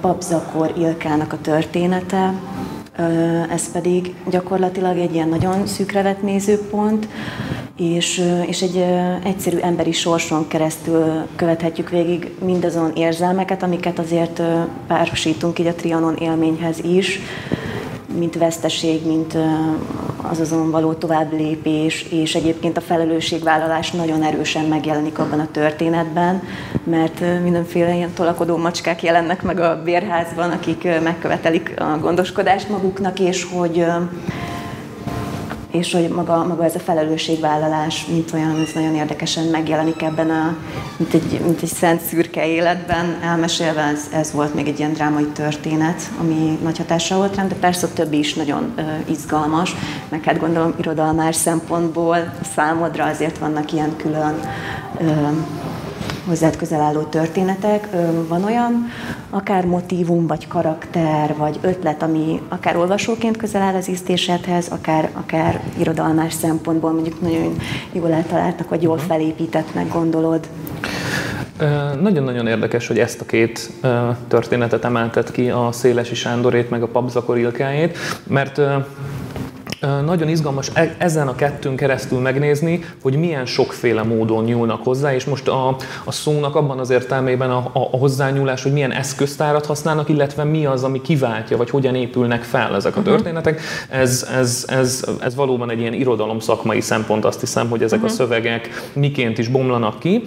Papzakor 0.00 0.72
Ilkának 0.78 1.32
a 1.32 1.40
története, 1.40 2.34
ez 3.50 3.72
pedig 3.72 4.14
gyakorlatilag 4.30 4.98
egy 4.98 5.14
ilyen 5.14 5.28
nagyon 5.28 5.66
szűkre 5.66 6.02
vett 6.02 6.22
nézőpont, 6.22 7.08
és, 7.80 8.22
és 8.46 8.62
egy 8.62 8.84
egyszerű 9.24 9.58
emberi 9.58 9.92
sorson 9.92 10.48
keresztül 10.48 11.26
követhetjük 11.36 11.90
végig 11.90 12.30
mindazon 12.44 12.92
érzelmeket, 12.94 13.62
amiket 13.62 13.98
azért 13.98 14.42
párosítunk 14.86 15.58
így 15.58 15.66
a 15.66 15.74
Trianon 15.74 16.16
élményhez 16.16 16.78
is, 16.84 17.20
mint 18.18 18.38
veszteség, 18.38 19.06
mint 19.06 19.36
az 20.30 20.40
azon 20.40 20.70
való 20.70 20.92
tovább 20.92 21.32
lépés, 21.32 22.02
és 22.02 22.34
egyébként 22.34 22.76
a 22.76 22.80
felelősségvállalás 22.80 23.90
nagyon 23.90 24.22
erősen 24.22 24.64
megjelenik 24.64 25.18
abban 25.18 25.40
a 25.40 25.50
történetben, 25.50 26.42
mert 26.84 27.20
mindenféle 27.42 27.94
ilyen 27.94 28.12
tolakodó 28.14 28.56
macskák 28.56 29.02
jelennek 29.02 29.42
meg 29.42 29.60
a 29.60 29.82
bérházban, 29.84 30.50
akik 30.50 30.88
megkövetelik 31.02 31.74
a 31.76 31.98
gondoskodást 32.00 32.68
maguknak, 32.68 33.20
és 33.20 33.46
hogy 33.52 33.86
és 35.70 35.92
hogy 35.92 36.08
maga, 36.08 36.44
maga 36.44 36.64
ez 36.64 36.74
a 36.74 36.78
felelősségvállalás, 36.78 38.06
mint 38.06 38.32
olyan, 38.32 38.60
ez 38.60 38.72
nagyon 38.74 38.94
érdekesen 38.94 39.44
megjelenik 39.44 40.02
ebben 40.02 40.30
a, 40.30 40.56
mint 40.96 41.14
egy, 41.14 41.40
mint 41.44 41.62
egy 41.62 41.68
szent 41.68 42.00
szürke 42.00 42.46
életben, 42.46 43.18
elmesélve 43.22 43.82
ez, 43.82 44.08
ez 44.12 44.32
volt 44.32 44.54
még 44.54 44.68
egy 44.68 44.78
ilyen 44.78 44.92
drámai 44.92 45.26
történet, 45.26 46.10
ami 46.20 46.58
nagy 46.62 46.78
hatással 46.78 47.18
volt 47.18 47.36
rám, 47.36 47.48
de 47.48 47.54
persze 47.54 47.86
a 47.86 47.92
többi 47.92 48.18
is 48.18 48.34
nagyon 48.34 48.72
ö, 48.76 48.82
izgalmas, 49.10 49.74
meg 50.08 50.24
hát 50.24 50.38
gondolom 50.38 50.74
irodalmás 50.78 51.36
szempontból 51.36 52.32
számodra 52.54 53.04
azért 53.04 53.38
vannak 53.38 53.72
ilyen 53.72 53.96
külön 53.96 54.40
ö, 55.00 55.04
hozzád 56.26 56.56
közel 56.56 56.80
álló 56.80 57.02
történetek. 57.02 57.88
Van 58.28 58.44
olyan 58.44 58.86
akár 59.30 59.64
motívum, 59.64 60.26
vagy 60.26 60.48
karakter, 60.48 61.34
vagy 61.36 61.58
ötlet, 61.60 62.02
ami 62.02 62.40
akár 62.48 62.76
olvasóként 62.76 63.36
közel 63.36 63.62
áll 63.62 63.74
az 63.74 63.88
íztésedhez, 63.88 64.68
akár, 64.68 65.10
akár 65.12 65.60
irodalmás 65.78 66.32
szempontból 66.32 66.92
mondjuk 66.92 67.20
nagyon 67.20 67.56
jól 67.92 68.12
eltaláltak, 68.12 68.68
vagy 68.68 68.82
jól 68.82 68.96
mhm. 68.96 69.04
felépítettnek 69.04 69.92
gondolod? 69.92 70.48
Nagyon-nagyon 72.00 72.46
érdekes, 72.46 72.86
hogy 72.86 72.98
ezt 72.98 73.20
a 73.20 73.24
két 73.24 73.70
történetet 74.28 74.84
emeltet 74.84 75.30
ki, 75.30 75.50
a 75.50 75.68
Szélesi 75.72 76.14
Sándorét, 76.14 76.70
meg 76.70 76.82
a 76.82 76.86
Papzakor 76.86 77.38
Ilkájét, 77.38 77.98
mert 78.26 78.60
nagyon 79.80 80.28
izgalmas 80.28 80.70
e- 80.72 80.94
ezen 80.98 81.28
a 81.28 81.34
kettőn 81.34 81.76
keresztül 81.76 82.18
megnézni, 82.18 82.84
hogy 83.02 83.16
milyen 83.16 83.46
sokféle 83.46 84.02
módon 84.02 84.44
nyúlnak 84.44 84.84
hozzá, 84.84 85.14
és 85.14 85.24
most 85.24 85.48
a, 85.48 85.76
a 86.04 86.12
szónak 86.12 86.56
abban 86.56 86.78
az 86.78 86.90
értelmében 86.90 87.50
a, 87.50 87.56
a, 87.56 87.88
a 87.90 87.96
hozzányúlás, 87.96 88.62
hogy 88.62 88.72
milyen 88.72 88.92
eszköztárat 88.92 89.66
használnak, 89.66 90.08
illetve 90.08 90.44
mi 90.44 90.66
az, 90.66 90.84
ami 90.84 91.00
kiváltja, 91.00 91.56
vagy 91.56 91.70
hogyan 91.70 91.94
épülnek 91.94 92.42
fel 92.42 92.74
ezek 92.74 92.96
a 92.96 93.00
mhm. 93.00 93.08
történetek, 93.08 93.60
ez, 93.88 94.28
ez, 94.34 94.64
ez, 94.68 95.04
ez 95.20 95.34
valóban 95.34 95.70
egy 95.70 95.80
ilyen 95.80 95.92
irodalom 95.92 96.38
szakmai 96.38 96.80
szempont, 96.80 97.24
azt 97.24 97.40
hiszem, 97.40 97.68
hogy 97.68 97.82
ezek 97.82 98.02
uh-huh. 98.02 98.12
a 98.12 98.14
mhm. 98.14 98.22
szövegek 98.22 98.90
miként 98.92 99.38
is 99.38 99.48
bomlanak 99.48 99.98
ki. 99.98 100.22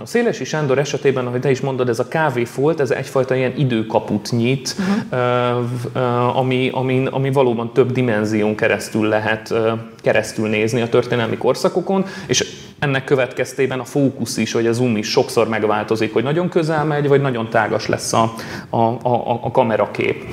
A 0.00 0.06
Szélesi 0.06 0.44
Sándor 0.44 0.78
esetében, 0.78 1.26
ahogy 1.26 1.40
te 1.40 1.50
is 1.50 1.60
mondod, 1.60 1.88
ez 1.88 1.98
a 1.98 2.08
kávéfolt, 2.08 2.80
ez 2.80 2.90
egyfajta 2.90 3.34
ilyen 3.34 3.52
időkaput 3.56 4.30
nyit, 4.30 4.76
uh-huh. 5.10 6.38
ami, 6.38 6.70
ami, 6.72 7.06
ami 7.10 7.32
valóban 7.32 7.72
több 7.72 7.92
dimenzió 7.92 8.43
dimenzión 8.44 8.54
keresztül 8.54 9.08
lehet 9.08 9.54
keresztül 10.02 10.48
nézni 10.48 10.80
a 10.80 10.88
történelmi 10.88 11.36
korszakokon, 11.36 12.04
és 12.26 12.44
ennek 12.78 13.04
következtében 13.04 13.80
a 13.80 13.84
fókusz 13.84 14.36
is, 14.36 14.52
vagy 14.52 14.66
a 14.66 14.72
zoom 14.72 14.96
is 14.96 15.10
sokszor 15.10 15.48
megváltozik, 15.48 16.12
hogy 16.12 16.22
nagyon 16.22 16.48
közel 16.48 16.84
megy, 16.84 17.08
vagy 17.08 17.20
nagyon 17.20 17.48
tágas 17.48 17.86
lesz 17.86 18.12
a, 18.12 18.34
a, 18.70 18.76
a, 18.76 19.40
a 19.42 19.50
kamerakép. 19.50 20.24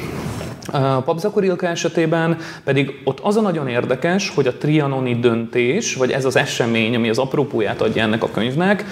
A 0.71 1.01
Papzakor 1.01 1.43
Ilka 1.43 1.67
esetében 1.67 2.37
pedig 2.63 3.01
ott 3.03 3.19
az 3.19 3.35
a 3.35 3.41
nagyon 3.41 3.67
érdekes, 3.67 4.29
hogy 4.35 4.47
a 4.47 4.53
trianoni 4.53 5.19
döntés, 5.19 5.95
vagy 5.95 6.11
ez 6.11 6.25
az 6.25 6.35
esemény, 6.35 6.95
ami 6.95 7.09
az 7.09 7.17
apropóját 7.17 7.81
adja 7.81 8.03
ennek 8.03 8.23
a 8.23 8.29
könyvnek, 8.31 8.85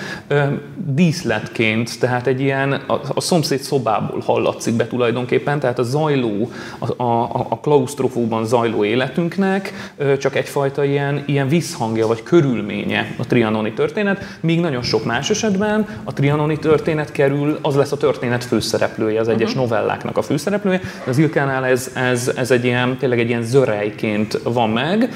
díszletként, 0.75 1.99
tehát 1.99 2.27
egy 2.27 2.41
ilyen 2.41 2.71
a, 2.71 2.99
a 3.13 3.21
szomszéd 3.21 3.59
szobából 3.59 4.19
hallatszik 4.19 4.73
be 4.73 4.87
tulajdonképpen, 4.87 5.59
tehát 5.59 5.79
a 5.79 5.83
zajló, 5.83 6.51
a, 6.79 7.03
a, 7.03 7.23
a 7.49 7.59
klaustrofóban 7.59 8.45
zajló 8.45 8.83
életünknek 8.83 9.93
csak 10.19 10.35
egyfajta 10.35 10.83
ilyen, 10.83 11.23
ilyen 11.25 11.47
visszhangja, 11.47 12.07
vagy 12.07 12.23
körülménye 12.23 13.15
a 13.17 13.25
trianoni 13.27 13.73
történet, 13.73 14.37
míg 14.39 14.59
nagyon 14.59 14.81
sok 14.81 15.05
más 15.05 15.29
esetben 15.29 15.87
a 16.03 16.13
trianoni 16.13 16.59
történet 16.59 17.11
kerül, 17.11 17.59
az 17.61 17.75
lesz 17.75 17.91
a 17.91 17.97
történet 17.97 18.43
főszereplője, 18.43 19.19
az 19.19 19.27
egyes 19.27 19.49
uh-huh. 19.49 19.63
novelláknak 19.63 20.17
a 20.17 20.21
főszereplője, 20.21 20.81
az 21.07 21.17
Ilkánál 21.17 21.67
ez, 21.69 21.91
ez, 21.95 22.31
ez 22.35 22.51
egy 22.51 22.65
ilyen, 22.65 22.97
tényleg 22.97 23.19
egy 23.19 23.29
ilyen 23.29 23.43
zörejként 23.43 24.39
van 24.43 24.69
meg, 24.69 25.13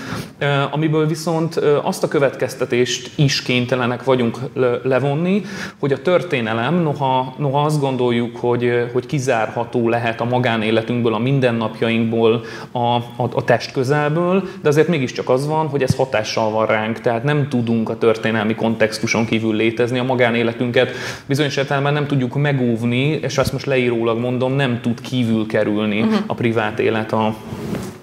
amiből 0.71 1.07
viszont 1.07 1.55
azt 1.83 2.03
a 2.03 2.07
következtetést 2.07 3.11
is 3.15 3.41
kénytelenek 3.41 4.03
vagyunk 4.03 4.37
levonni, 4.83 5.41
hogy 5.79 5.91
a 5.91 6.01
történelem, 6.01 6.81
noha, 6.81 7.35
noha 7.37 7.61
azt 7.61 7.79
gondoljuk, 7.79 8.37
hogy, 8.37 8.89
hogy 8.93 9.05
kizárható 9.05 9.89
lehet 9.89 10.21
a 10.21 10.25
magánéletünkből, 10.25 11.13
a 11.13 11.19
mindennapjainkból, 11.19 12.43
a, 12.71 12.79
a, 12.95 13.03
a 13.33 13.43
test 13.43 13.71
közelből, 13.71 14.43
de 14.61 14.69
azért 14.69 14.87
mégiscsak 14.87 15.29
az 15.29 15.47
van, 15.47 15.67
hogy 15.67 15.83
ez 15.83 15.95
hatással 15.95 16.51
van 16.51 16.65
ránk, 16.65 16.99
tehát 16.99 17.23
nem 17.23 17.47
tudunk 17.49 17.89
a 17.89 17.97
történelmi 17.97 18.55
kontextuson 18.55 19.25
kívül 19.25 19.55
létezni, 19.55 19.99
a 19.99 20.03
magánéletünket 20.03 20.91
bizonyos 21.25 21.57
értelemben 21.57 21.93
nem 21.93 22.07
tudjuk 22.07 22.35
megóvni, 22.35 23.07
és 23.07 23.37
azt 23.37 23.53
most 23.53 23.65
leírólag 23.65 24.19
mondom, 24.19 24.53
nem 24.53 24.81
tud 24.81 25.01
kívül 25.01 25.45
kerülni 25.47 26.01
uh-huh. 26.01 26.17
A 26.33 26.35
privát 26.35 26.79
élet 26.79 27.11
a, 27.11 27.35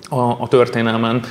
a, 0.08 0.36
a 0.40 0.48
történelmen. 0.48 1.22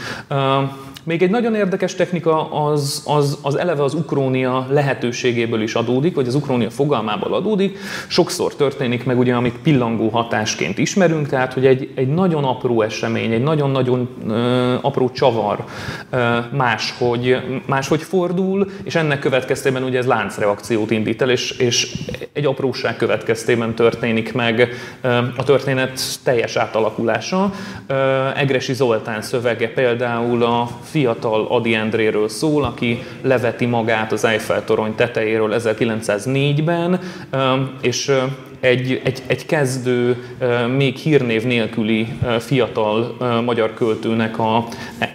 Még 1.09 1.21
egy 1.21 1.29
nagyon 1.29 1.55
érdekes 1.55 1.95
technika 1.95 2.51
az, 2.51 3.03
az, 3.05 3.37
az 3.41 3.55
eleve 3.55 3.83
az 3.83 3.93
ukrónia 3.93 4.67
lehetőségéből 4.69 5.61
is 5.61 5.73
adódik, 5.73 6.15
vagy 6.15 6.27
az 6.27 6.35
ukrónia 6.35 6.69
fogalmából 6.69 7.33
adódik. 7.33 7.77
Sokszor 8.07 8.55
történik 8.55 9.05
meg 9.05 9.19
ugye, 9.19 9.33
amit 9.33 9.57
pillangó 9.63 10.09
hatásként 10.09 10.77
ismerünk, 10.77 11.27
tehát 11.27 11.53
hogy 11.53 11.65
egy, 11.65 11.91
egy 11.95 12.07
nagyon 12.07 12.43
apró 12.43 12.81
esemény, 12.81 13.31
egy 13.31 13.43
nagyon-nagyon 13.43 14.09
ö, 14.27 14.75
apró 14.81 15.09
csavar 15.11 15.63
ö, 16.09 16.37
máshogy, 16.51 17.37
máshogy 17.65 18.01
fordul, 18.01 18.69
és 18.83 18.95
ennek 18.95 19.19
következtében 19.19 19.83
ugye 19.83 19.97
ez 19.97 20.05
láncreakciót 20.05 20.91
indít 20.91 21.21
el, 21.21 21.29
és, 21.29 21.51
és 21.51 21.95
egy 22.33 22.45
apróság 22.45 22.95
következtében 22.95 23.75
történik 23.75 24.33
meg 24.33 24.69
ö, 25.01 25.07
a 25.37 25.43
történet 25.43 25.99
teljes 26.23 26.55
átalakulása. 26.55 27.51
Ö, 27.87 28.27
Egresi 28.35 28.73
Zoltán 28.73 29.21
szövege 29.21 29.69
például 29.69 30.43
a 30.43 30.69
fiatal 30.99 31.47
Adi 31.49 31.73
Endréről 31.73 32.29
szól, 32.29 32.63
aki 32.63 33.03
leveti 33.21 33.65
magát 33.65 34.11
az 34.11 34.25
Eiffel 34.25 34.63
torony 34.65 34.95
tetejéről 34.95 35.55
1904-ben, 35.57 36.99
és 37.81 38.11
egy, 38.59 39.01
egy, 39.03 39.23
egy 39.27 39.45
kezdő, 39.45 40.17
még 40.77 40.95
hírnév 40.95 41.43
nélküli 41.43 42.07
fiatal 42.39 43.17
magyar 43.45 43.73
költőnek 43.73 44.39
a, 44.39 44.65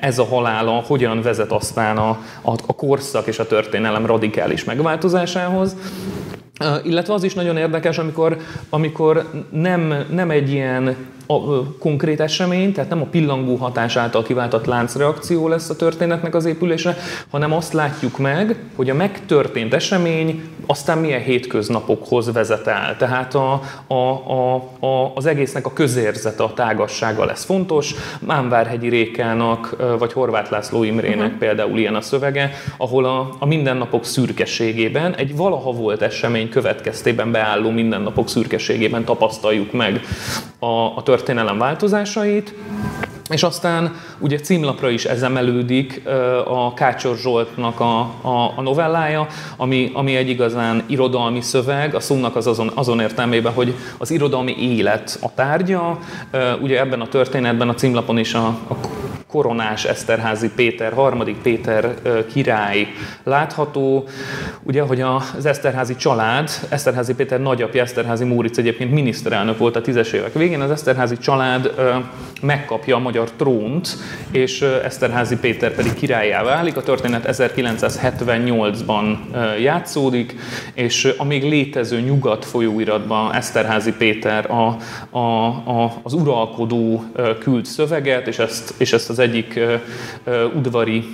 ez 0.00 0.18
a 0.18 0.24
halála 0.24 0.70
hogyan 0.86 1.22
vezet 1.22 1.52
aztán 1.52 1.96
a, 1.96 2.08
a, 2.42 2.52
a 2.66 2.74
korszak 2.74 3.26
és 3.26 3.38
a 3.38 3.46
történelem 3.46 4.06
radikális 4.06 4.64
megváltozásához. 4.64 5.76
Illetve 6.84 7.14
az 7.14 7.24
is 7.24 7.34
nagyon 7.34 7.56
érdekes, 7.56 7.98
amikor, 7.98 8.36
amikor 8.70 9.30
nem, 9.50 10.04
nem 10.10 10.30
egy 10.30 10.50
ilyen 10.50 10.96
a, 11.26 11.32
a, 11.32 11.64
konkrét 11.78 12.20
esemény, 12.20 12.72
tehát 12.72 12.90
nem 12.90 13.00
a 13.00 13.04
pillangó 13.04 13.56
hatás 13.56 13.96
által 13.96 14.22
kiváltott 14.22 14.64
láncreakció 14.64 15.48
lesz 15.48 15.70
a 15.70 15.76
történetnek 15.76 16.34
az 16.34 16.44
épülése, 16.44 16.96
hanem 17.30 17.52
azt 17.52 17.72
látjuk 17.72 18.18
meg, 18.18 18.56
hogy 18.76 18.90
a 18.90 18.94
megtörtént 18.94 19.74
esemény 19.74 20.42
aztán 20.66 20.98
milyen 20.98 21.20
hétköznapokhoz 21.20 22.32
vezet 22.32 22.66
el. 22.66 22.96
Tehát 22.96 23.34
a, 23.34 23.60
a, 23.86 23.94
a, 23.94 24.54
a, 24.80 25.12
az 25.14 25.26
egésznek 25.26 25.66
a 25.66 25.72
közérzete, 25.72 26.42
a 26.42 26.52
tágassága 26.52 27.24
lesz 27.24 27.44
fontos. 27.44 27.94
Mámvárhegyi 28.20 28.88
Rékának, 28.88 29.76
vagy 29.98 30.12
Horváth 30.12 30.50
László 30.50 30.82
Imrének 30.82 31.26
uh-huh. 31.26 31.38
például 31.38 31.78
ilyen 31.78 31.94
a 31.94 32.00
szövege, 32.00 32.50
ahol 32.76 33.04
a, 33.04 33.28
a 33.38 33.46
mindennapok 33.46 34.04
szürkeségében, 34.04 35.14
egy 35.14 35.36
valaha 35.36 35.72
volt 35.72 36.02
esemény 36.02 36.48
következtében 36.48 37.32
beálló 37.32 37.70
mindennapok 37.70 38.28
szürkeségében 38.28 39.04
tapasztaljuk 39.04 39.72
meg 39.72 40.00
a, 40.58 40.96
a 40.96 41.02
történelem 41.14 41.58
változásait, 41.58 42.54
és 43.30 43.42
aztán 43.42 43.94
ugye 44.18 44.38
címlapra 44.38 44.90
is 44.90 45.04
ez 45.04 45.22
emelődik 45.22 46.02
a 46.46 46.74
Kácsor 46.74 47.16
Zsoltnak 47.16 47.80
a, 47.80 47.98
a, 48.20 48.52
a 48.56 48.62
novellája, 48.62 49.26
ami, 49.56 49.90
ami 49.94 50.16
egy 50.16 50.28
igazán 50.28 50.82
irodalmi 50.86 51.40
szöveg, 51.40 51.94
a 51.94 52.00
szónak 52.00 52.36
az 52.36 52.46
azon, 52.46 52.70
azon 52.74 53.00
értelmében, 53.00 53.52
hogy 53.52 53.74
az 53.98 54.10
irodalmi 54.10 54.56
élet 54.58 55.18
a 55.20 55.34
tárgya. 55.34 55.98
Ugye 56.60 56.80
ebben 56.80 57.00
a 57.00 57.08
történetben 57.08 57.68
a 57.68 57.74
címlapon 57.74 58.18
is 58.18 58.34
a, 58.34 58.46
a 58.46 58.74
koronás 59.34 59.84
Eszterházi 59.84 60.50
Péter, 60.56 60.92
harmadik 60.92 61.36
Péter 61.36 61.94
király 62.32 62.86
látható. 63.24 64.08
Ugye, 64.62 64.82
hogy 64.82 65.00
az 65.00 65.46
Eszterházi 65.46 65.96
család, 65.96 66.50
Eszterházi 66.68 67.14
Péter 67.14 67.40
nagyapja, 67.40 67.82
Eszterházi 67.82 68.24
Móric 68.24 68.58
egyébként 68.58 68.92
miniszterelnök 68.92 69.58
volt 69.58 69.76
a 69.76 69.80
tízes 69.80 70.12
évek 70.12 70.32
végén, 70.32 70.60
az 70.60 70.70
Eszterházi 70.70 71.18
család 71.18 71.74
megkapja 72.42 72.96
a 72.96 72.98
magyar 72.98 73.30
trónt, 73.30 73.88
és 74.30 74.60
Eszterházi 74.60 75.36
Péter 75.36 75.74
pedig 75.74 75.94
királyá 75.94 76.42
válik. 76.42 76.76
A 76.76 76.82
történet 76.82 77.26
1978-ban 77.28 79.16
játszódik, 79.60 80.34
és 80.74 81.14
a 81.16 81.24
még 81.24 81.42
létező 81.42 82.00
nyugat 82.00 82.44
folyóiratban 82.44 83.32
Eszterházi 83.32 83.92
Péter 83.92 84.50
a, 84.50 84.76
a, 85.18 85.46
a, 85.82 86.00
az 86.02 86.12
uralkodó 86.12 87.04
küld 87.38 87.64
szöveget, 87.64 88.26
és 88.26 88.38
ezt, 88.38 88.74
és 88.76 88.92
ezt 88.92 89.10
az 89.10 89.22
egyik 89.24 89.58
udvari 90.54 91.04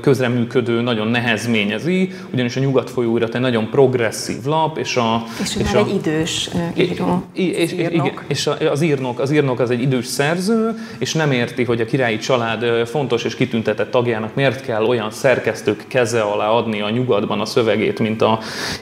közreműködő 0.00 0.80
nagyon 0.80 1.08
nehezményezi, 1.08 2.10
ugyanis 2.32 2.56
a 2.56 2.60
nyugat 2.60 2.90
folyóirat 2.90 3.34
egy 3.34 3.40
nagyon 3.40 3.70
progresszív 3.70 4.44
lap, 4.44 4.78
és 4.78 4.96
a... 4.96 5.24
És, 5.42 5.56
és 5.56 5.72
a, 5.74 5.78
egy 5.78 5.94
idős 5.94 6.50
író. 6.76 7.22
És, 7.32 7.72
és, 7.72 7.72
igen, 7.72 8.12
és 8.28 8.50
az 8.70 8.82
írnok, 8.82 9.18
az 9.18 9.30
írnok 9.30 9.60
az 9.60 9.70
egy 9.70 9.82
idős 9.82 10.06
szerző, 10.06 10.74
és 10.98 11.12
nem 11.12 11.32
érti, 11.32 11.64
hogy 11.64 11.80
a 11.80 11.84
királyi 11.84 12.18
család 12.18 12.86
fontos 12.86 13.24
és 13.24 13.34
kitüntetett 13.34 13.90
tagjának 13.90 14.34
miért 14.34 14.64
kell 14.64 14.84
olyan 14.84 15.10
szerkesztők 15.10 15.84
keze 15.88 16.20
alá 16.20 16.48
adni 16.48 16.80
a 16.80 16.90
nyugatban 16.90 17.40
a 17.40 17.44
szövegét, 17.44 17.98
mint 17.98 18.22
a 18.22 18.38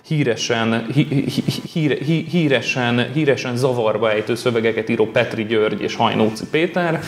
híresen, 0.07 0.87
hí, 0.95 1.25
hí, 1.73 1.99
hí, 2.05 2.27
híresen, 2.31 3.11
híresen 3.13 3.57
zavarba 3.57 4.11
ejtő 4.11 4.35
szövegeket 4.35 4.89
író 4.89 5.07
Petri 5.07 5.45
György 5.45 5.83
és 5.83 5.95
Hajnóci 5.95 6.45
Péter. 6.51 7.01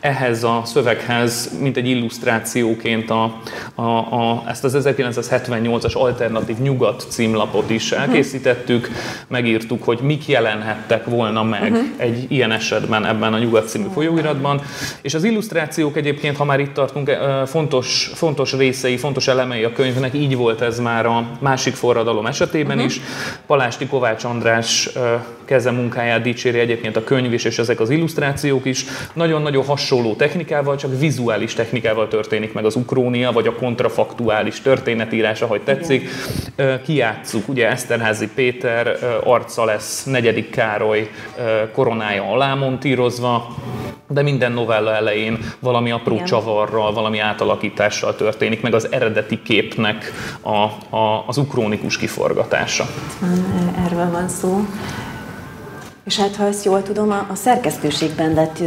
Ehhez 0.00 0.44
a 0.44 0.62
szöveghez, 0.64 1.58
mint 1.60 1.76
egy 1.76 1.88
illusztrációként 1.88 3.10
a 3.10 3.17
a, 3.24 3.40
a, 3.82 3.98
a, 3.98 4.44
ezt 4.48 4.64
az 4.64 4.76
1978-as 4.84 5.96
alternatív 5.96 6.58
nyugat 6.58 7.06
címlapot 7.08 7.70
is 7.70 7.92
elkészítettük, 7.92 8.88
megírtuk, 9.28 9.84
hogy 9.84 9.98
mik 10.02 10.28
jelenhettek 10.28 11.04
volna 11.04 11.42
meg 11.42 11.72
uh-huh. 11.72 11.86
egy 11.96 12.26
ilyen 12.28 12.52
esetben 12.52 13.06
ebben 13.06 13.32
a 13.32 13.38
nyugat 13.38 13.68
című 13.68 13.86
folyóiratban, 13.92 14.60
és 15.02 15.14
az 15.14 15.24
illusztrációk 15.24 15.96
egyébként, 15.96 16.36
ha 16.36 16.44
már 16.44 16.60
itt 16.60 16.72
tartunk, 16.72 17.10
fontos, 17.46 18.10
fontos 18.14 18.52
részei, 18.52 18.96
fontos 18.96 19.28
elemei 19.28 19.64
a 19.64 19.72
könyvnek, 19.72 20.14
így 20.14 20.36
volt 20.36 20.60
ez 20.60 20.78
már 20.78 21.06
a 21.06 21.26
másik 21.40 21.74
forradalom 21.74 22.26
esetében 22.26 22.76
uh-huh. 22.76 22.90
is. 22.90 23.00
Palásti 23.46 23.86
Kovács 23.86 24.24
András 24.24 24.90
keze 25.44 25.70
munkáját 25.70 26.22
dicséri 26.22 26.58
egyébként 26.58 26.96
a 26.96 27.04
könyv 27.04 27.32
is, 27.32 27.44
és 27.44 27.58
ezek 27.58 27.80
az 27.80 27.90
illusztrációk 27.90 28.64
is. 28.64 28.84
Nagyon-nagyon 29.12 29.64
hasonló 29.64 30.14
technikával, 30.14 30.76
csak 30.76 30.98
vizuális 30.98 31.54
technikával 31.54 32.08
történik 32.08 32.52
meg 32.52 32.64
az 32.64 32.76
ukró 32.76 32.97
irónia, 32.98 33.32
vagy 33.32 33.46
a 33.46 33.54
kontrafaktuális 33.54 34.60
történetírás, 34.60 35.42
ahogy 35.42 35.60
tetszik. 35.60 36.08
Igen. 36.56 36.82
Kijátszuk, 36.82 37.48
ugye 37.48 37.68
Eszterházi 37.70 38.28
Péter 38.34 38.96
arca 39.24 39.64
lesz 39.64 40.04
negyedik 40.04 40.50
Károly 40.50 41.10
koronája 41.72 42.32
alá 42.32 42.54
montírozva, 42.54 43.56
de 44.08 44.22
minden 44.22 44.52
novella 44.52 44.94
elején 44.94 45.38
valami 45.58 45.90
apró 45.90 46.14
Igen. 46.14 46.26
csavarral, 46.26 46.92
valami 46.92 47.18
átalakítással 47.18 48.16
történik, 48.16 48.62
meg 48.62 48.74
az 48.74 48.92
eredeti 48.92 49.42
képnek 49.42 50.12
a, 50.40 50.56
a, 50.96 51.24
az 51.26 51.36
ukrónikus 51.36 51.98
kiforgatása. 51.98 52.86
Erről 53.86 54.10
van 54.10 54.28
szó. 54.28 54.66
És 56.08 56.16
hát, 56.16 56.36
ha 56.36 56.44
ezt 56.44 56.64
jól 56.64 56.82
tudom, 56.82 57.10
a, 57.10 57.26
a 57.30 57.34
szerkesztőségben 57.34 58.34
lett 58.34 58.58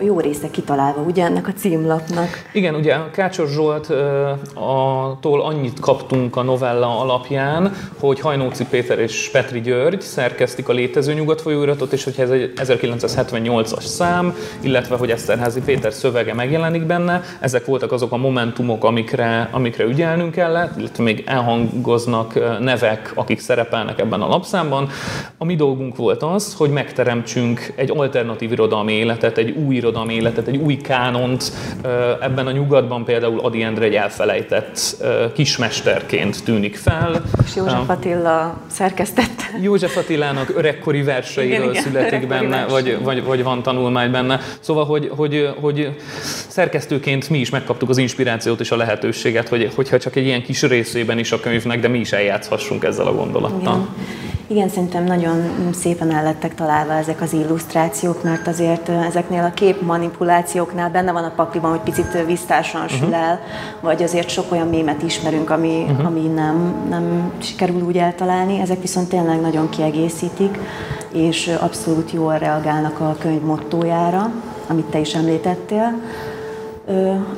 jó, 0.00 0.20
része 0.20 0.50
kitalálva, 0.50 1.00
ugye 1.00 1.24
ennek 1.24 1.48
a 1.48 1.52
címlapnak. 1.52 2.28
Igen, 2.52 2.74
ugye 2.74 2.96
Kácsos 3.12 3.50
Zsolttól 3.50 5.42
annyit 5.42 5.80
kaptunk 5.80 6.36
a 6.36 6.42
novella 6.42 7.00
alapján, 7.00 7.74
hogy 7.98 8.20
Hajnóci 8.20 8.64
Péter 8.64 8.98
és 8.98 9.28
Petri 9.32 9.60
György 9.60 10.00
szerkesztik 10.00 10.68
a 10.68 10.72
létező 10.72 11.12
nyugatfolyóiratot, 11.12 11.92
és 11.92 12.04
hogyha 12.04 12.22
ez 12.22 12.30
egy 12.30 12.52
1978-as 12.56 13.84
szám, 13.84 14.34
illetve 14.60 14.96
hogy 14.96 15.10
Eszterházi 15.10 15.60
Péter 15.60 15.92
szövege 15.92 16.34
megjelenik 16.34 16.82
benne, 16.82 17.22
ezek 17.40 17.64
voltak 17.64 17.92
azok 17.92 18.12
a 18.12 18.16
momentumok, 18.16 18.84
amikre, 18.84 19.48
amikre 19.52 19.84
ügyelnünk 19.84 20.32
kellett, 20.32 20.78
illetve 20.78 21.02
még 21.02 21.22
elhangoznak 21.26 22.58
nevek, 22.60 23.12
akik 23.14 23.40
szerepelnek 23.40 24.00
ebben 24.00 24.20
a 24.20 24.28
lapszámban. 24.28 24.88
A 25.38 25.44
mi 25.44 25.54
dolgunk 25.54 25.96
volt 25.96 26.22
az, 26.22 26.54
hogy 26.54 26.70
meg 26.70 26.83
megteremtsünk 26.84 27.72
egy 27.74 27.90
alternatív 27.96 28.52
irodalmi 28.52 28.92
életet, 28.92 29.38
egy 29.38 29.50
új 29.50 29.74
irodalmi 29.74 30.14
életet, 30.14 30.46
egy 30.46 30.56
új 30.56 30.76
kánont. 30.76 31.52
Ebben 32.20 32.46
a 32.46 32.50
nyugatban 32.50 33.04
például 33.04 33.40
Adi 33.40 33.62
Endre 33.62 33.84
egy 33.84 33.94
elfelejtett 33.94 35.04
kismesterként 35.34 36.44
tűnik 36.44 36.76
fel. 36.76 37.22
És 37.44 37.56
József 37.56 37.88
Attila 37.88 38.60
szerkesztett. 38.66 39.42
József 39.62 39.96
Attilának 39.96 40.52
öregkori 40.56 41.02
verseiről 41.02 41.70
igen, 41.70 41.82
születik 41.82 42.22
igen, 42.22 42.28
benne, 42.28 42.66
vagy, 42.66 42.98
vagy, 43.02 43.24
vagy 43.24 43.42
van 43.42 43.62
tanulmány 43.62 44.10
benne. 44.10 44.40
Szóval, 44.60 44.84
hogy, 44.84 45.10
hogy, 45.16 45.50
hogy 45.60 45.96
szerkesztőként 46.48 47.30
mi 47.30 47.38
is 47.38 47.50
megkaptuk 47.50 47.88
az 47.88 47.98
inspirációt 47.98 48.60
és 48.60 48.70
a 48.70 48.76
lehetőséget, 48.76 49.48
hogy, 49.48 49.72
hogyha 49.74 49.98
csak 49.98 50.16
egy 50.16 50.24
ilyen 50.24 50.42
kis 50.42 50.62
részében 50.62 51.18
is 51.18 51.32
a 51.32 51.40
könyvnek, 51.40 51.80
de 51.80 51.88
mi 51.88 51.98
is 51.98 52.12
eljátszhassunk 52.12 52.84
ezzel 52.84 53.06
a 53.06 53.14
gondolattal. 53.14 53.74
Igen. 53.74 54.23
Igen, 54.46 54.68
szerintem 54.68 55.04
nagyon 55.04 55.42
szépen 55.72 56.10
el 56.10 56.22
lettek 56.22 56.54
találva 56.54 56.92
ezek 56.92 57.20
az 57.20 57.32
illusztrációk, 57.32 58.22
mert 58.22 58.46
azért 58.46 58.88
ezeknél 58.88 59.44
a 59.44 59.54
kép 59.54 59.82
manipulációknál 59.82 60.90
benne 60.90 61.12
van 61.12 61.24
a 61.24 61.32
pakliban, 61.36 61.70
hogy 61.70 61.80
picit 61.80 62.14
uh-huh. 62.84 62.88
sül 62.88 63.14
el, 63.14 63.40
vagy 63.80 64.02
azért 64.02 64.28
sok 64.28 64.52
olyan 64.52 64.68
mémet 64.68 65.02
ismerünk, 65.02 65.50
ami, 65.50 65.86
uh-huh. 65.88 66.06
ami 66.06 66.20
nem, 66.20 66.74
nem 66.88 67.32
sikerül 67.38 67.82
úgy 67.82 67.96
eltalálni. 67.96 68.60
Ezek 68.60 68.80
viszont 68.80 69.08
tényleg 69.08 69.40
nagyon 69.40 69.68
kiegészítik, 69.68 70.58
és 71.12 71.50
abszolút 71.60 72.12
jól 72.12 72.38
reagálnak 72.38 73.00
a 73.00 73.16
könyv 73.18 73.42
mottójára, 73.42 74.30
amit 74.68 74.86
te 74.86 74.98
is 74.98 75.14
említettél. 75.14 76.00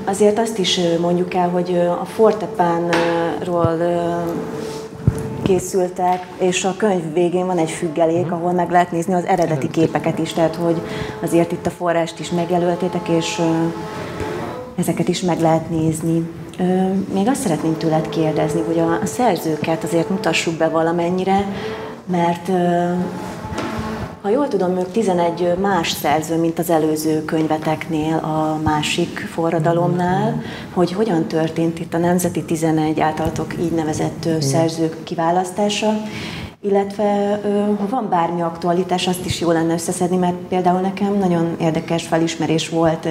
Azért 0.05 0.39
azt 0.39 0.59
is 0.59 0.81
mondjuk 1.01 1.35
el, 1.35 1.49
hogy 1.49 1.81
a 2.01 2.05
fortepánról 2.05 3.77
készültek, 5.47 6.27
és 6.39 6.65
a 6.65 6.75
könyv 6.77 7.13
végén 7.13 7.47
van 7.47 7.59
egy 7.59 7.71
függelék, 7.71 8.33
ahol 8.33 8.53
meg 8.53 8.71
lehet 8.71 8.93
nézni 8.93 9.15
az 9.15 9.25
eredeti 9.25 9.71
képeket 9.71 10.19
is, 10.19 10.33
tehát 10.33 10.55
hogy 10.55 10.81
azért 11.23 11.53
itt 11.53 11.67
a 11.67 11.71
forrást 11.71 12.21
is 12.21 12.31
megjelöltétek, 12.31 13.09
és 13.09 13.41
ezeket 14.77 15.09
is 15.09 15.21
meg 15.21 15.41
lehet 15.41 15.71
nézni. 15.71 16.31
Még 17.15 17.29
azt 17.29 17.41
szeretném 17.41 17.77
tőled 17.77 18.09
kérdezni, 18.09 18.61
hogy 18.67 18.79
a 18.79 19.07
szerzőket 19.07 19.85
azért 19.85 20.11
mutassuk 20.11 20.55
be 20.55 20.69
valamennyire, 20.69 21.45
mert 22.07 22.51
ha 24.27 24.33
jól 24.33 24.49
tudom, 24.49 24.77
ők 24.79 24.91
11 24.91 25.55
más 25.61 25.91
szerző, 25.91 26.37
mint 26.37 26.59
az 26.59 26.71
előző 26.71 27.25
könyveteknél, 27.25 28.17
a 28.17 28.61
másik 28.65 29.19
forradalomnál, 29.19 30.43
hogy 30.73 30.93
hogyan 30.93 31.27
történt 31.27 31.79
itt 31.79 31.95
a 31.95 31.99
Nemzeti 31.99 32.45
11 32.45 33.01
általatok 33.01 33.55
így 33.61 33.73
nevezett 33.73 34.29
szerzők 34.41 35.03
kiválasztása, 35.05 35.93
illetve 36.69 37.41
ha 37.79 37.87
van 37.89 38.09
bármi 38.09 38.43
aktualitás, 38.43 39.07
azt 39.07 39.25
is 39.25 39.41
jó 39.41 39.51
lenne 39.51 39.73
összeszedni, 39.73 40.17
mert 40.17 40.35
például 40.35 40.81
nekem 40.81 41.19
nagyon 41.19 41.57
érdekes 41.61 42.07
felismerés 42.07 42.69
volt 42.69 43.09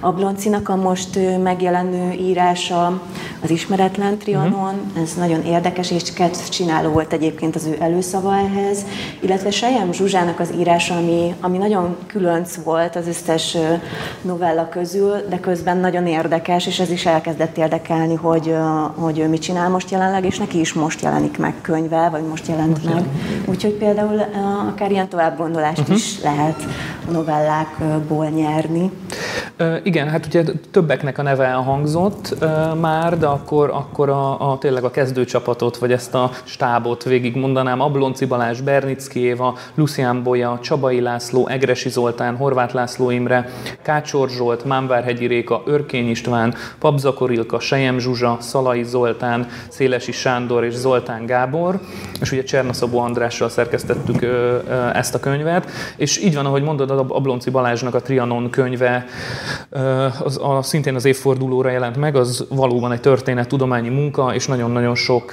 Abloncinak 0.00 0.68
a 0.68 0.76
most 0.76 1.18
megjelenő 1.42 2.12
írása 2.12 3.02
az 3.42 3.50
Ismeretlen 3.50 4.18
Trianon, 4.18 4.74
uh-huh. 4.74 5.02
ez 5.02 5.14
nagyon 5.14 5.44
érdekes, 5.44 5.90
és 5.90 6.02
csináló 6.48 6.90
volt 6.90 7.12
egyébként 7.12 7.54
az 7.54 7.66
ő 7.66 7.76
előszava 7.80 8.36
ehhez, 8.36 8.84
illetve 9.20 9.50
Sejem 9.50 9.92
Zsuzsának 9.92 10.40
az 10.40 10.52
írása, 10.58 10.96
ami, 10.96 11.34
ami 11.40 11.58
nagyon 11.58 11.96
különc 12.06 12.54
volt 12.54 12.96
az 12.96 13.06
összes 13.06 13.56
novella 14.22 14.68
közül, 14.68 15.14
de 15.28 15.40
közben 15.40 15.76
nagyon 15.76 16.06
érdekes, 16.06 16.66
és 16.66 16.80
ez 16.80 16.90
is 16.90 17.06
elkezdett 17.06 17.56
érdekelni, 17.56 18.14
hogy, 18.14 18.54
hogy 18.94 19.18
ő 19.18 19.28
mit 19.28 19.42
csinál 19.42 19.68
most 19.68 19.90
jelenleg, 19.90 20.24
és 20.24 20.38
neki 20.38 20.60
is 20.60 20.72
most 20.72 21.02
jelenik 21.02 21.38
meg 21.38 21.54
könyve, 21.60 22.08
vagy 22.08 22.22
most 22.22 22.46
jelent 22.48 22.81
meg. 22.84 23.04
Úgyhogy 23.44 23.72
például 23.72 24.20
akár 24.68 24.90
ilyen 24.90 25.08
továbbgondolást 25.08 25.78
uh-huh. 25.78 25.96
is 25.96 26.22
lehet 26.22 26.66
a 27.08 27.10
novellákból 27.10 28.26
nyerni. 28.26 28.90
Igen, 29.82 30.08
hát 30.08 30.26
ugye 30.26 30.44
többeknek 30.70 31.18
a 31.18 31.22
neve 31.22 31.44
elhangzott 31.44 32.36
uh, 32.40 32.78
már, 32.80 33.18
de 33.18 33.26
akkor, 33.26 33.70
akkor 33.70 34.08
a, 34.08 34.50
a, 34.50 34.58
tényleg 34.58 34.84
a 34.84 34.90
kezdőcsapatot, 34.90 35.76
vagy 35.76 35.92
ezt 35.92 36.14
a 36.14 36.30
stábot 36.44 37.04
végig 37.04 37.36
mondanám. 37.36 37.80
Ablonci 37.80 38.24
Balázs, 38.24 38.60
Bernicki 38.60 39.20
Éva, 39.20 39.56
Lucián 39.74 40.22
Bolya, 40.22 40.58
Csabai 40.62 41.00
László, 41.00 41.46
Egresi 41.46 41.88
Zoltán, 41.88 42.36
Horváth 42.36 42.74
László 42.74 43.10
Imre, 43.10 43.48
Kácsor 43.82 44.28
Zsolt, 44.28 44.64
Mámvárhegyi 44.64 45.26
Réka, 45.26 45.62
Örkény 45.66 46.08
István, 46.10 46.54
Pabzakorilka, 46.78 47.60
Sejem 47.60 47.98
Zsuzsa, 47.98 48.36
Szalai 48.40 48.82
Zoltán, 48.82 49.48
Szélesi 49.68 50.12
Sándor 50.12 50.64
és 50.64 50.74
Zoltán 50.74 51.26
Gábor, 51.26 51.80
és 52.20 52.32
ugye 52.32 52.42
Csernaszabó 52.72 53.04
Andrással 53.04 53.48
szerkesztettük 53.48 54.26
ezt 54.92 55.14
a 55.14 55.20
könyvet, 55.20 55.70
és 55.96 56.22
így 56.22 56.34
van, 56.34 56.46
ahogy 56.46 56.62
mondod, 56.62 56.90
a 56.90 57.04
Ablonci 57.08 57.50
Balázsnak 57.50 57.94
a 57.94 58.00
Trianon 58.00 58.50
könyve 58.50 59.04
az, 60.24 60.38
a, 60.42 60.62
szintén 60.62 60.94
az 60.94 61.04
évfordulóra 61.04 61.70
jelent 61.70 61.96
meg, 61.96 62.16
az 62.16 62.46
valóban 62.48 62.92
egy 62.92 63.00
történettudományi 63.00 63.88
munka, 63.88 64.34
és 64.34 64.46
nagyon-nagyon 64.46 64.94
sok 64.94 65.32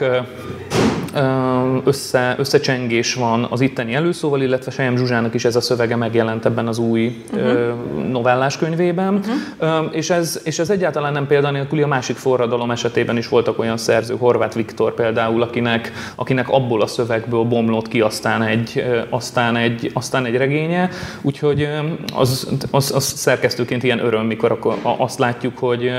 össze, 1.83 2.35
összecsengés 2.37 3.13
van 3.13 3.47
az 3.49 3.61
itteni 3.61 3.93
előszóval, 3.93 4.41
illetve 4.41 4.71
Sejem 4.71 4.97
Zsuzsának 4.97 5.33
is 5.33 5.45
ez 5.45 5.55
a 5.55 5.61
szövege 5.61 5.95
megjelent 5.95 6.45
ebben 6.45 6.67
az 6.67 6.77
új 6.77 7.23
uh-huh. 7.33 8.09
novellás 8.11 8.57
könyvében. 8.57 9.13
Uh-huh. 9.59 9.85
És, 9.91 10.09
ez, 10.09 10.41
és 10.43 10.59
ez 10.59 10.69
egyáltalán 10.69 11.13
nem 11.13 11.27
példanélküli, 11.27 11.81
a 11.81 11.87
másik 11.87 12.15
forradalom 12.15 12.71
esetében 12.71 13.17
is 13.17 13.27
voltak 13.27 13.59
olyan 13.59 13.77
szerző, 13.77 14.15
Horváth 14.17 14.55
Viktor 14.55 14.93
például, 14.93 15.41
akinek, 15.41 15.91
akinek 16.15 16.49
abból 16.49 16.81
a 16.81 16.87
szövegből 16.87 17.43
bomlott 17.43 17.87
ki 17.87 18.01
aztán 18.01 18.43
egy, 18.43 18.83
aztán 19.09 19.55
egy, 19.55 19.91
aztán 19.93 20.25
egy 20.25 20.35
regénye. 20.35 20.89
Úgyhogy 21.21 21.67
az, 22.15 22.47
az, 22.71 22.91
az 22.95 23.03
szerkesztőként 23.03 23.83
ilyen 23.83 23.99
öröm, 23.99 24.25
mikor 24.25 24.51
akkor 24.51 24.77
azt 24.81 25.19
látjuk, 25.19 25.57
hogy 25.57 25.91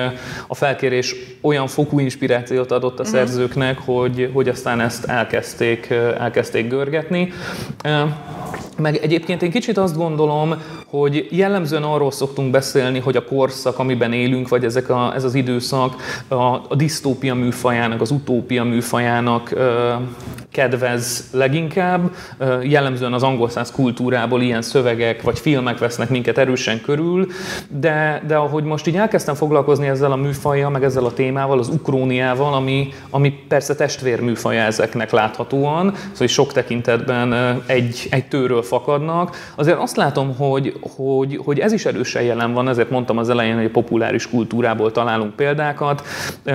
a 0.46 0.55
felkérés 0.55 1.16
olyan 1.40 1.66
fokú 1.66 1.99
inspirációt 1.99 2.70
adott 2.70 2.99
a 2.99 3.03
uh-huh. 3.03 3.16
szerzőknek, 3.16 3.79
hogy, 3.85 4.31
hogy 4.33 4.49
aztán 4.49 4.81
ezt 4.81 5.07
elkezdték, 5.51 5.91
elkezdték 6.21 6.69
görgetni. 6.69 7.33
Meg 8.77 8.97
egyébként 8.97 9.43
én 9.43 9.51
kicsit 9.51 9.79
azt 9.79 9.97
gondolom, 9.97 10.55
hogy 10.87 11.29
jellemzően 11.31 11.83
arról 11.83 12.11
szoktunk 12.11 12.51
beszélni, 12.51 12.99
hogy 12.99 13.17
a 13.17 13.25
korszak, 13.25 13.79
amiben 13.79 14.13
élünk, 14.13 14.49
vagy 14.49 14.65
ezek 14.65 14.89
a, 14.89 15.13
ez 15.15 15.25
az 15.25 15.35
időszak 15.35 15.95
a, 16.29 16.35
a 16.35 16.75
disztópia 16.77 17.35
műfajának, 17.35 18.01
az 18.01 18.11
utópia 18.11 18.65
műfajának 18.65 19.55
kedvez 20.53 21.29
leginkább. 21.33 22.11
Jellemzően 22.63 23.13
az 23.13 23.23
angol 23.23 23.49
száz 23.49 23.71
kultúrából 23.71 24.43
ilyen 24.43 24.63
szövegek 24.63 25.23
vagy 25.23 25.39
filmek 25.39 25.79
vesznek 25.79 26.09
minket 26.09 26.39
erősen 26.39 26.81
körül, 26.81 27.27
de, 27.69 28.23
de 28.27 28.37
ahogy 28.37 28.65
most 28.65 28.87
így 28.87 28.97
elkezdtem 28.97 29.35
foglalkozni 29.35 29.87
ezzel 29.87 30.13
a 30.13 30.17
műfajjal, 30.17 30.71
meg 30.71 30.85
ezzel 30.85 31.05
a 31.05 31.13
témával, 31.13 31.59
az 31.59 31.69
ukróniával, 31.69 32.55
ami, 32.55 32.89
ami 33.11 33.33
persze 33.49 33.75
testvérműfaja 33.75 34.63
ezeknek 34.63 35.11
láthatóan, 35.11 35.95
szóval 36.13 36.27
sok 36.27 36.53
tekintetben 36.53 37.61
egy, 37.67 38.07
egy 38.11 38.29
tőről 38.29 38.63
fakadnak, 38.63 39.53
azért 39.55 39.79
azt 39.79 39.97
látom, 39.97 40.37
hogy, 40.37 40.79
hogy, 40.97 41.41
hogy 41.45 41.59
ez 41.59 41.73
is 41.73 41.85
erősen 41.85 42.23
jelen 42.23 42.53
van, 42.53 42.69
ezért 42.69 42.91
mondtam 42.91 43.19
az 43.19 43.31
elején, 43.31 43.57
hogy 43.57 43.65
a 43.65 43.71
populáris 43.71 44.29
kultúrából 44.29 44.93
találunk 44.93 45.35
példákat. 45.35 46.03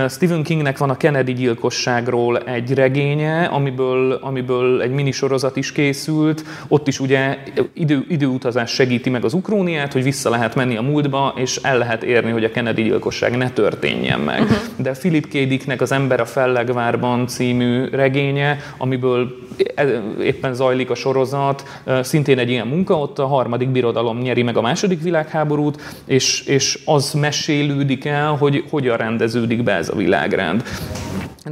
Stephen 0.09 0.43
Kingnek 0.43 0.77
van 0.77 0.89
a 0.89 0.97
Kennedy 0.97 1.33
gyilkosságról 1.33 2.37
egy 2.37 2.73
regénye, 2.73 3.43
amiből, 3.43 3.84
amiből 4.21 4.81
egy 4.81 4.91
minisorozat 4.91 5.55
is 5.55 5.71
készült. 5.71 6.43
Ott 6.67 6.87
is 6.87 6.99
ugye 6.99 7.37
idő, 7.73 8.05
időutazás 8.07 8.71
segíti 8.71 9.09
meg 9.09 9.25
az 9.25 9.33
ukróniát, 9.33 9.93
hogy 9.93 10.03
vissza 10.03 10.29
lehet 10.29 10.55
menni 10.55 10.75
a 10.75 10.81
múltba, 10.81 11.33
és 11.37 11.59
el 11.61 11.77
lehet 11.77 12.03
érni, 12.03 12.31
hogy 12.31 12.43
a 12.43 12.51
Kennedy 12.51 12.83
gyilkosság 12.83 13.37
ne 13.37 13.49
történjen 13.49 14.19
meg. 14.19 14.41
Uh-huh. 14.41 14.57
De 14.75 14.91
Philip 14.91 15.27
K. 15.27 15.31
Dicknek 15.31 15.81
az 15.81 15.91
Ember 15.91 16.19
a 16.19 16.25
Fellegvárban 16.25 17.27
című 17.27 17.85
regénye, 17.91 18.57
amiből 18.77 19.35
e, 19.75 19.85
éppen 20.21 20.53
zajlik 20.53 20.89
a 20.89 20.95
sorozat, 20.95 21.81
szintén 22.01 22.39
egy 22.39 22.49
ilyen 22.49 22.67
munka, 22.67 22.99
ott 22.99 23.19
a 23.19 23.27
harmadik 23.27 23.69
birodalom 23.69 24.17
nyeri 24.17 24.43
meg 24.43 24.57
a 24.57 24.61
második 24.61 25.01
világháborút, 25.01 25.81
és, 26.05 26.41
és 26.45 26.79
az 26.85 27.13
mesélődik 27.13 28.05
el, 28.05 28.35
hogy 28.35 28.63
hogyan 28.69 28.97
rendeződik 28.97 29.63
be 29.63 29.73
ez 29.73 29.89
a 29.89 29.95
világrend 29.95 30.63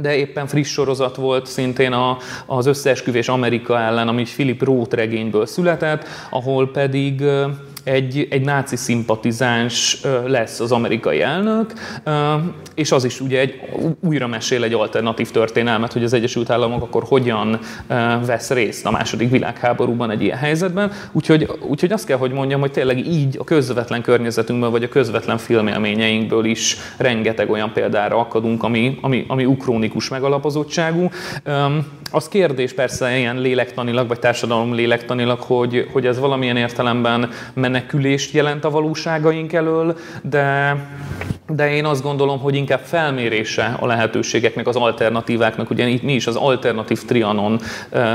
de 0.00 0.16
éppen 0.16 0.46
friss 0.46 0.70
sorozat 0.70 1.16
volt 1.16 1.46
szintén 1.46 1.92
a, 1.92 2.16
az 2.46 2.66
összeesküvés 2.66 3.28
Amerika 3.28 3.80
ellen, 3.80 4.08
ami 4.08 4.22
Philip 4.22 4.62
Roth 4.62 4.94
regényből 4.94 5.46
született, 5.46 6.06
ahol 6.30 6.70
pedig 6.70 7.22
egy, 7.84 8.26
egy 8.30 8.44
náci 8.44 8.76
szimpatizáns 8.76 10.00
lesz 10.26 10.60
az 10.60 10.72
amerikai 10.72 11.22
elnök, 11.22 11.72
és 12.74 12.92
az 12.92 13.04
is 13.04 13.20
ugye 13.20 13.40
egy, 13.40 13.60
újra 14.00 14.26
mesél 14.26 14.64
egy 14.64 14.72
alternatív 14.72 15.30
történelmet, 15.30 15.92
hogy 15.92 16.04
az 16.04 16.12
Egyesült 16.12 16.50
Államok 16.50 16.82
akkor 16.82 17.02
hogyan 17.02 17.58
vesz 18.26 18.50
részt 18.50 18.86
a 18.86 18.90
második 18.90 19.30
világháborúban 19.30 20.10
egy 20.10 20.22
ilyen 20.22 20.38
helyzetben. 20.38 20.92
Úgyhogy, 21.12 21.48
úgyhogy 21.60 21.92
azt 21.92 22.06
kell, 22.06 22.18
hogy 22.18 22.32
mondjam, 22.32 22.60
hogy 22.60 22.70
tényleg 22.70 23.06
így 23.06 23.36
a 23.38 23.44
közvetlen 23.44 24.02
környezetünkből, 24.02 24.70
vagy 24.70 24.82
a 24.82 24.88
közvetlen 24.88 25.38
filmélményeinkből 25.38 26.44
is 26.44 26.76
rengeteg 26.96 27.50
olyan 27.50 27.72
példára 27.72 28.18
akadunk, 28.18 28.62
ami, 28.62 28.98
ami, 29.00 29.24
ami 29.28 29.44
ukrónikus 29.44 30.08
megalapozottságú. 30.08 31.10
Az 32.10 32.28
kérdés 32.28 32.72
persze 32.72 33.18
ilyen 33.18 33.40
lélektanilag, 33.40 34.08
vagy 34.08 34.18
társadalom 34.18 34.74
lélektanilag, 34.74 35.40
hogy, 35.40 35.88
hogy 35.92 36.06
ez 36.06 36.18
valamilyen 36.18 36.56
értelemben 36.56 37.30
menekülést 37.74 38.32
jelent 38.32 38.64
a 38.64 38.70
valóságaink 38.70 39.52
elől, 39.52 39.96
de, 40.22 40.76
de 41.48 41.74
én 41.74 41.84
azt 41.84 42.02
gondolom, 42.02 42.38
hogy 42.38 42.54
inkább 42.54 42.80
felmérése 42.80 43.76
a 43.80 43.86
lehetőségeknek, 43.86 44.66
az 44.66 44.76
alternatíváknak, 44.76 45.70
ugye 45.70 45.88
itt 45.88 46.02
mi 46.02 46.14
is 46.14 46.26
az 46.26 46.36
alternatív 46.36 47.04
trianon 47.04 47.60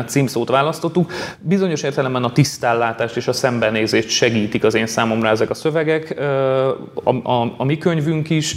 címszót 0.05 0.49
választottuk. 0.49 1.11
Bizonyos 1.39 1.83
értelemben 1.83 2.23
a 2.23 2.31
tisztállátást 2.31 3.17
és 3.17 3.27
a 3.27 3.33
szembenézést 3.33 4.09
segítik 4.09 4.63
az 4.63 4.73
én 4.73 4.87
számomra 4.87 5.29
ezek 5.29 5.49
a 5.49 5.53
szövegek, 5.53 6.19
a, 7.03 7.09
a, 7.09 7.53
a 7.57 7.63
mi 7.63 7.77
könyvünk 7.77 8.29
is, 8.29 8.55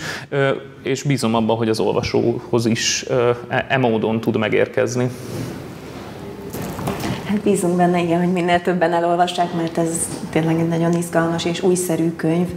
és 0.83 1.03
bízom 1.03 1.35
abban, 1.35 1.57
hogy 1.57 1.69
az 1.69 1.81
olvasóhoz 1.81 2.67
is 2.67 3.05
e, 3.49 3.67
e 3.69 3.79
módon 3.79 4.21
tud 4.21 4.37
megérkezni. 4.37 5.11
Hát 7.33 7.41
bízunk 7.41 7.77
benne, 7.77 8.03
igen, 8.03 8.19
hogy 8.19 8.33
minél 8.33 8.61
többen 8.61 8.93
elolvassák, 8.93 9.55
mert 9.55 9.79
ez 9.79 10.09
tényleg 10.31 10.59
egy 10.59 10.69
nagyon 10.69 10.93
izgalmas 10.93 11.45
és 11.45 11.63
újszerű 11.63 12.11
könyv. 12.17 12.49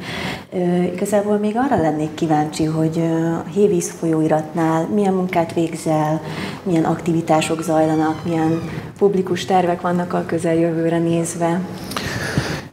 Igazából 0.94 1.38
még 1.38 1.56
arra 1.58 1.82
lennék 1.82 2.14
kíváncsi, 2.14 2.64
hogy 2.64 3.02
a 3.46 3.50
Hévíz 3.50 3.92
folyóiratnál 3.92 4.88
milyen 4.94 5.14
munkát 5.14 5.54
végzel, 5.54 6.22
milyen 6.64 6.84
aktivitások 6.84 7.62
zajlanak, 7.62 8.24
milyen 8.26 8.62
publikus 8.98 9.46
tervek 9.46 9.82
vannak 9.82 10.14
a 10.14 10.26
közeljövőre 10.26 10.98
nézve. 10.98 11.60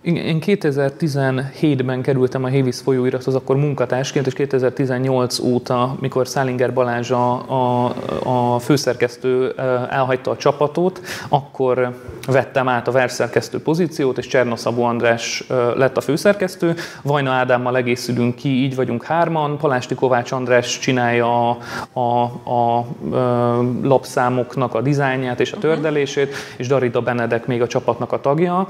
Én 0.02 0.38
2017-ben 0.40 2.02
kerültem 2.02 2.44
a 2.44 2.46
Hévíz 2.46 2.80
folyóirathoz, 2.80 3.34
akkor 3.34 3.56
munkatársként, 3.56 4.26
és 4.26 4.32
2018 4.32 5.38
óta, 5.38 5.96
mikor 6.00 6.28
Szálinger 6.28 6.72
Balázs 6.72 7.10
a, 7.10 7.32
a, 7.32 7.94
a 8.22 8.58
főszerkesztő 8.58 9.54
elhagyta 9.90 10.30
a 10.30 10.36
csapatot, 10.36 11.00
akkor 11.28 12.00
vettem 12.26 12.68
át 12.68 12.88
a 12.88 12.90
versszerkesztő 12.90 13.62
pozíciót, 13.62 14.18
és 14.18 14.26
Csernoszabó 14.26 14.82
András 14.84 15.44
lett 15.76 15.96
a 15.96 16.00
főszerkesztő. 16.00 16.74
Vajna 17.02 17.30
Ádámmal 17.30 17.76
egészülünk 17.76 18.34
ki, 18.34 18.48
így 18.48 18.74
vagyunk 18.74 19.04
hárman. 19.04 19.58
Palásti 19.58 19.94
Kovács 19.94 20.32
András 20.32 20.78
csinálja 20.78 21.50
a, 21.50 21.58
a, 21.92 22.00
a, 22.44 22.78
a 22.78 23.64
lapszámoknak 23.82 24.74
a 24.74 24.80
dizájnját 24.80 25.40
és 25.40 25.52
a 25.52 25.56
mhm. 25.56 25.66
tördelését, 25.66 26.34
és 26.56 26.66
Darida 26.66 27.00
Benedek 27.00 27.46
még 27.46 27.62
a 27.62 27.66
csapatnak 27.66 28.12
a 28.12 28.20
tagja. 28.20 28.68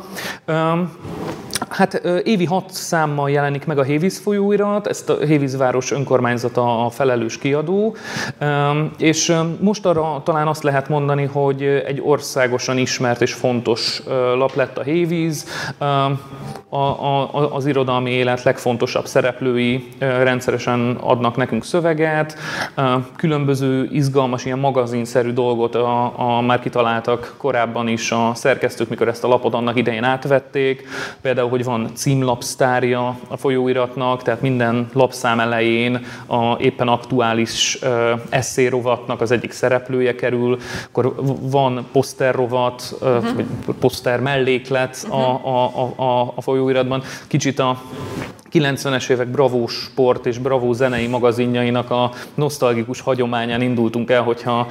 Hát 1.68 1.94
évi 2.25 2.44
hat 2.44 2.70
számmal 2.70 3.31
jelenik 3.31 3.66
meg 3.66 3.79
a 3.79 3.83
Hévíz 3.83 4.18
folyóirat, 4.18 4.87
ezt 4.87 5.11
a 5.11 5.16
Hévízváros 5.16 5.90
önkormányzata 5.90 6.85
a 6.85 6.90
felelős 6.90 7.38
kiadó, 7.38 7.96
és 8.98 9.35
most 9.61 9.87
arra 9.87 10.22
talán 10.25 10.46
azt 10.46 10.62
lehet 10.62 10.88
mondani, 10.88 11.25
hogy 11.25 11.62
egy 11.62 12.01
országosan 12.05 12.79
ismert 12.79 13.22
és 13.22 13.33
fontos 13.33 14.03
lap 14.35 14.55
lett 14.55 14.79
a 14.79 14.83
Hévíz, 14.83 15.46
a, 16.68 16.77
a, 16.77 17.55
az 17.55 17.66
irodalmi 17.66 18.11
élet 18.11 18.42
legfontosabb 18.42 19.07
szereplői 19.07 19.88
rendszeresen 19.98 20.96
adnak 21.01 21.37
nekünk 21.37 21.64
szöveget, 21.64 22.37
különböző 23.16 23.88
izgalmas, 23.92 24.44
ilyen 24.44 24.59
magazinszerű 24.59 25.33
dolgot 25.33 25.75
a, 25.75 26.12
a 26.37 26.40
már 26.40 26.61
kitaláltak 26.61 27.35
korábban 27.37 27.88
is 27.88 28.11
a 28.11 28.31
szerkesztők, 28.35 28.88
mikor 28.88 29.09
ezt 29.09 29.25
a 29.25 29.29
lapot 29.29 29.55
annak 29.55 29.77
idején 29.77 30.05
átvették, 30.05 30.88
például, 31.20 31.48
hogy 31.53 31.65
van 31.65 31.91
címlapsztárja 31.95 33.19
a 33.29 33.37
folyóiratnak, 33.37 34.23
tehát 34.23 34.41
minden 34.41 34.88
lapszám 34.93 35.41
elején 35.41 36.07
a 36.27 36.57
éppen 36.59 36.88
aktuális 36.88 37.79
eszérovatnak 38.29 39.21
az 39.21 39.31
egyik 39.31 39.53
szereplője 39.53 40.15
kerül, 40.15 40.59
akkor 40.88 41.15
van 41.41 41.87
poszterrovat, 41.93 42.95
uh-huh. 43.01 43.35
vagy 43.35 43.47
poszter 43.81 44.21
melléklet 44.21 45.07
uh-huh. 45.09 45.47
a, 45.47 45.65
a, 45.65 46.03
a, 46.03 46.33
a 46.35 46.41
folyóiratban. 46.41 47.03
Kicsit 47.27 47.59
a 47.59 47.81
90-es 48.53 49.11
évek 49.11 49.29
Bravo 49.29 49.67
sport 49.67 50.27
és 50.27 50.38
Bravo 50.38 50.73
zenei 50.73 51.07
magazinjainak 51.07 51.91
a 51.91 52.11
nosztalgikus 52.35 53.01
hagyományán 53.01 53.62
indultunk 53.62 54.11
el, 54.11 54.23
hogyha 54.23 54.67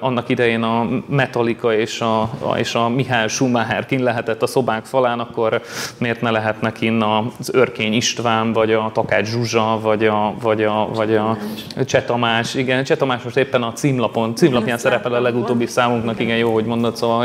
annak 0.00 0.28
idején 0.28 0.62
a 0.62 0.88
Metallica 1.08 1.74
és 1.74 2.00
a, 2.00 2.20
a, 2.22 2.56
és 2.56 2.74
a 2.74 2.88
Mihály 2.88 3.28
Schumacher 3.28 3.86
kin 3.86 4.02
lehetett 4.02 4.42
a 4.42 4.46
szobánk 4.46 4.84
falán, 4.84 5.20
akkor 5.20 5.62
miért 6.04 6.20
ne 6.20 6.30
lehetnek 6.30 6.80
innen 6.80 7.32
az 7.38 7.54
Örkény 7.54 7.92
István, 7.92 8.52
vagy 8.52 8.72
a 8.72 8.90
Takács 8.92 9.26
Zsuzsa, 9.26 9.78
vagy 9.82 10.06
a, 10.06 10.34
vagy 10.40 10.62
a, 10.62 10.88
vagy 10.94 11.14
a 11.14 11.36
Cseh 11.84 12.04
Tamás. 12.04 12.54
Igen, 12.54 12.84
Cseh 12.84 12.96
Tamás 12.96 13.22
most 13.22 13.36
éppen 13.36 13.62
a 13.62 13.72
címlapon, 13.72 14.34
címlapján 14.34 14.78
szerepel 14.78 15.14
a 15.14 15.20
legutóbbi 15.20 15.66
számunknak, 15.66 16.20
igen, 16.20 16.36
jó, 16.36 16.52
hogy 16.52 16.64
mondod, 16.64 16.96
szóval, 16.96 17.18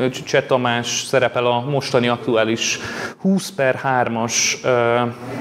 hogy 0.00 0.10
Cseh 0.24 0.42
Tamás 0.46 0.86
szerepel 0.86 1.46
a 1.46 1.60
mostani 1.60 2.08
aktuális 2.08 2.78
20 3.20 3.50
per 3.50 3.80
3-as 3.84 4.34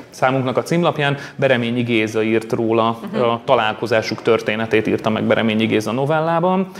számunknak 0.09 0.57
a 0.57 0.63
címlapján. 0.63 1.17
Bereményi 1.35 1.81
Géza 1.81 2.23
írt 2.23 2.51
róla, 2.51 2.87
a 3.13 3.41
találkozásuk 3.45 4.21
történetét 4.21 4.87
írta 4.87 5.09
meg 5.09 5.23
Bereményi 5.23 5.65
Géza 5.65 5.91
novellában. 5.91 6.71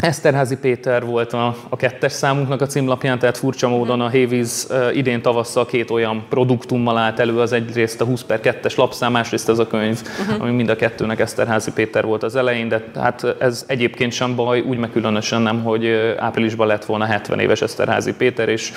Eszterházi 0.00 0.56
Péter 0.56 1.04
volt 1.04 1.32
a, 1.32 1.56
a 1.68 1.76
kettes 1.76 2.12
számunknak 2.12 2.60
a 2.60 2.66
címlapján, 2.66 3.18
tehát 3.18 3.36
furcsa 3.36 3.68
módon 3.68 4.00
a 4.00 4.08
Hévíz 4.08 4.72
idén 4.92 5.22
tavasszal 5.22 5.66
két 5.66 5.90
olyan 5.90 6.24
produktummal 6.28 6.96
állt 6.96 7.18
elő, 7.18 7.38
az 7.38 7.52
egyrészt 7.52 8.00
a 8.00 8.04
20 8.04 8.22
per 8.22 8.40
2-es 8.42 8.76
lapszám, 8.76 9.12
másrészt 9.12 9.48
ez 9.48 9.58
a 9.58 9.66
könyv, 9.66 10.02
uh-huh. 10.20 10.42
ami 10.42 10.50
mind 10.50 10.68
a 10.68 10.76
kettőnek 10.76 11.20
Eszterházi 11.20 11.72
Péter 11.72 12.04
volt 12.04 12.22
az 12.22 12.36
elején, 12.36 12.68
de 12.68 12.84
hát 12.94 13.26
ez 13.38 13.64
egyébként 13.66 14.12
sem 14.12 14.34
baj, 14.34 14.60
úgy 14.60 14.78
meg 14.78 14.90
különösen 14.90 15.42
nem, 15.42 15.62
hogy 15.62 16.14
áprilisban 16.18 16.66
lett 16.66 16.84
volna 16.84 17.04
70 17.04 17.38
éves 17.38 17.62
Eszterházi 17.62 18.14
Péter, 18.14 18.48
és 18.48 18.72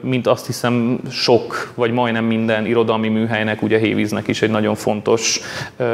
mint 0.00 0.26
azt 0.26 0.46
hiszem 0.46 1.00
sok, 1.10 1.72
vagy 1.74 1.90
majdnem 1.90 2.24
minden 2.24 2.66
irodalmi 2.66 3.08
műhelynek, 3.08 3.62
ugye 3.62 3.78
Hévíznek 3.78 4.28
is 4.28 4.42
egy 4.42 4.50
nagyon 4.50 4.74
fontos 4.74 5.40
ö, 5.76 5.84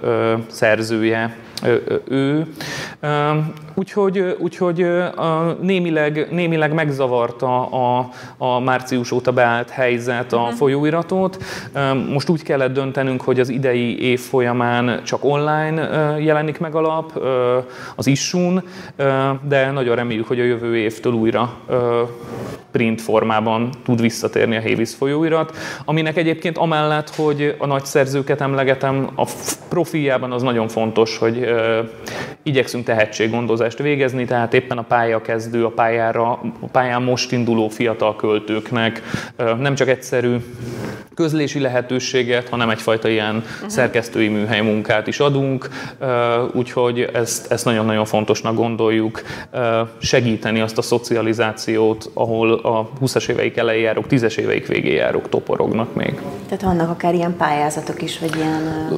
ö, 0.00 0.34
szerzője 0.50 1.36
ő. 2.08 2.46
Úgyhogy, 3.74 4.36
úgyhogy 4.38 4.86
némileg, 5.60 6.26
némileg 6.30 6.72
megzavarta 6.72 7.66
a, 7.66 8.10
a 8.38 8.60
március 8.60 9.12
óta 9.12 9.32
beállt 9.32 9.70
helyzet 9.70 10.32
a 10.32 10.40
mhm. 10.40 10.54
folyóiratot. 10.54 11.44
Most 12.08 12.28
úgy 12.28 12.42
kellett 12.42 12.72
döntenünk, 12.72 13.22
hogy 13.22 13.40
az 13.40 13.48
idei 13.48 14.02
év 14.02 14.20
folyamán 14.20 15.00
csak 15.04 15.24
online 15.24 15.82
jelenik 16.18 16.58
meg 16.58 16.74
a 16.74 16.80
lap, 16.80 17.22
az 17.96 18.06
issun, 18.06 18.62
de 19.48 19.70
nagyon 19.70 19.96
reméljük, 19.96 20.26
hogy 20.26 20.40
a 20.40 20.44
jövő 20.44 20.76
évtől 20.76 21.12
újra 21.12 21.56
print 22.72 23.00
formában 23.00 23.70
tud 23.84 24.00
visszatérni 24.00 24.56
a 24.56 24.60
Hévíz 24.60 24.94
folyóirat, 24.94 25.56
aminek 25.84 26.16
egyébként 26.16 26.58
amellett, 26.58 27.14
hogy 27.14 27.54
a 27.58 27.66
nagy 27.66 27.84
szerzőket 27.84 28.40
emlegetem, 28.40 29.10
a 29.16 29.28
profiljában 29.68 30.32
az 30.32 30.42
nagyon 30.42 30.68
fontos, 30.68 31.18
hogy 31.18 31.48
igyekszünk 32.42 32.84
tehetséggondozást 32.84 33.78
végezni, 33.78 34.24
tehát 34.24 34.54
éppen 34.54 34.78
a 34.78 34.82
pályakezdő, 34.82 35.64
a, 35.64 35.68
pályára, 35.70 36.30
a 36.60 36.66
pályán 36.72 37.02
most 37.02 37.32
induló 37.32 37.68
fiatal 37.68 38.16
költőknek 38.16 39.02
nem 39.58 39.74
csak 39.74 39.88
egyszerű 39.88 40.36
közlési 41.14 41.60
lehetőséget, 41.60 42.48
hanem 42.48 42.70
egyfajta 42.70 43.08
ilyen 43.08 43.36
uh-huh. 43.36 43.68
szerkesztői 43.68 44.28
műhely 44.28 44.60
munkát 44.60 45.06
is 45.06 45.20
adunk, 45.20 45.68
úgyhogy 46.52 47.00
ezt, 47.00 47.52
ezt 47.52 47.64
nagyon-nagyon 47.64 48.04
fontosnak 48.04 48.54
gondoljuk 48.54 49.22
segíteni 49.98 50.60
azt 50.60 50.78
a 50.78 50.82
szocializációt, 50.82 52.10
ahol 52.14 52.59
a 52.62 52.88
20-as 53.00 53.28
éveik 53.28 53.56
elején 53.56 53.82
járók, 53.82 54.04
10-es 54.10 54.36
éveik 54.36 54.66
végén 54.66 54.94
járók 54.94 55.28
toporognak 55.28 55.94
még. 55.94 56.20
Tehát 56.48 56.62
vannak 56.62 56.90
akár 56.90 57.14
ilyen 57.14 57.36
pályázatok 57.36 58.02
is, 58.02 58.18
vagy 58.18 58.36
ilyen 58.36 58.88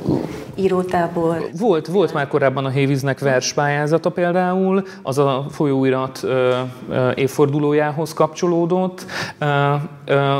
írótábor? 0.54 1.48
Volt, 1.58 1.86
volt 1.86 2.12
már 2.12 2.28
korábban 2.28 2.64
a 2.64 2.68
Hévíznek 2.68 3.18
verspályázata 3.18 4.10
például, 4.10 4.82
az 5.02 5.18
a 5.18 5.46
folyóirat 5.50 6.26
évfordulójához 7.14 8.12
kapcsolódott, 8.12 9.06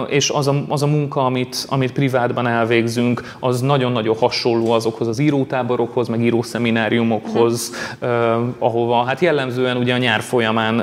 és 0.09 0.31
az 0.31 0.49
a, 0.49 0.65
az 0.69 0.83
a 0.83 0.87
munka, 0.87 1.25
amit, 1.25 1.67
amit 1.69 1.93
privátban 1.93 2.47
elvégzünk, 2.47 3.37
az 3.41 3.61
nagyon-nagyon 3.61 4.17
hasonló 4.17 4.71
azokhoz 4.71 5.09
az 5.09 5.19
írótáborokhoz, 5.19 6.09
meg 6.09 6.21
írószemináriumokhoz, 6.21 7.73
uh-huh. 8.01 8.45
ahova 8.59 9.05
hát 9.05 9.21
jellemzően 9.21 9.77
ugye 9.77 9.95
a 9.95 9.99
nyár 9.99 10.21
folyamán 10.21 10.77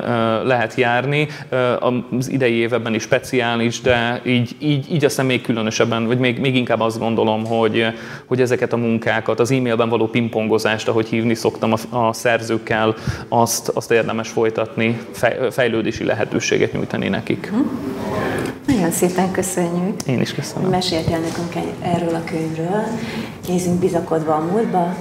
lehet 0.45 0.75
járni, 0.75 1.27
az 2.17 2.28
idei 2.29 2.53
évben 2.53 2.93
is 2.93 3.01
speciális, 3.01 3.81
de 3.81 4.21
így, 4.25 4.55
így, 4.59 4.91
így 4.91 5.05
aztán 5.05 5.25
még 5.25 5.41
különösebben, 5.41 6.07
vagy 6.07 6.19
még, 6.19 6.39
még 6.39 6.55
inkább 6.55 6.79
azt 6.79 6.99
gondolom, 6.99 7.45
hogy, 7.45 7.85
hogy 8.25 8.41
ezeket 8.41 8.73
a 8.73 8.77
munkákat, 8.77 9.39
az 9.39 9.51
e-mailben 9.51 9.89
való 9.89 10.07
pingpongozást, 10.07 10.87
ahogy 10.87 11.07
hívni 11.07 11.33
szoktam 11.33 11.73
a, 11.73 11.97
a 11.97 12.13
szerzőkkel, 12.13 12.95
azt, 13.27 13.69
azt 13.69 13.91
érdemes 13.91 14.29
folytatni, 14.29 14.99
fejlődési 15.51 16.03
lehetőséget 16.03 16.73
nyújtani 16.73 17.07
nekik. 17.07 17.49
Uh-huh. 17.51 17.67
Nagyon 18.67 18.91
szépen 18.91 19.31
köszönjük. 19.31 20.01
Én 20.05 20.21
is 20.21 20.33
köszönöm. 20.33 20.69
Meséltél 20.69 21.19
nekünk 21.19 21.67
erről 21.81 22.15
a 22.15 22.23
könyvről. 22.23 22.83
Nézzünk 23.47 23.79
bizakodva 23.79 24.35
a 24.35 24.39
múltba. 24.51 24.95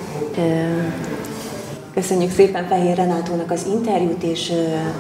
Köszönjük 1.99 2.31
szépen 2.31 2.67
Fehér 2.67 2.97
Renátónak 2.97 3.51
az 3.51 3.67
interjút, 3.67 4.23
és 4.23 4.53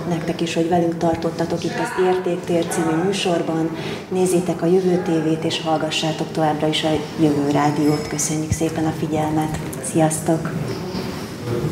nektek 0.08 0.40
is, 0.40 0.54
hogy 0.54 0.68
velünk 0.68 0.98
tartottatok 0.98 1.64
itt 1.64 1.78
az 1.78 2.04
Értéktér 2.04 2.66
című 2.66 3.02
műsorban. 3.04 3.76
Nézzétek 4.08 4.62
a 4.62 4.66
Jövő 4.66 5.02
tévét, 5.02 5.44
és 5.44 5.60
hallgassátok 5.60 6.32
továbbra 6.32 6.66
is 6.66 6.84
a 6.84 6.88
Jövő 7.20 7.50
Rádiót. 7.50 8.08
Köszönjük 8.08 8.52
szépen 8.52 8.84
a 8.84 8.94
figyelmet. 8.98 9.58
Sziasztok! 9.82 10.50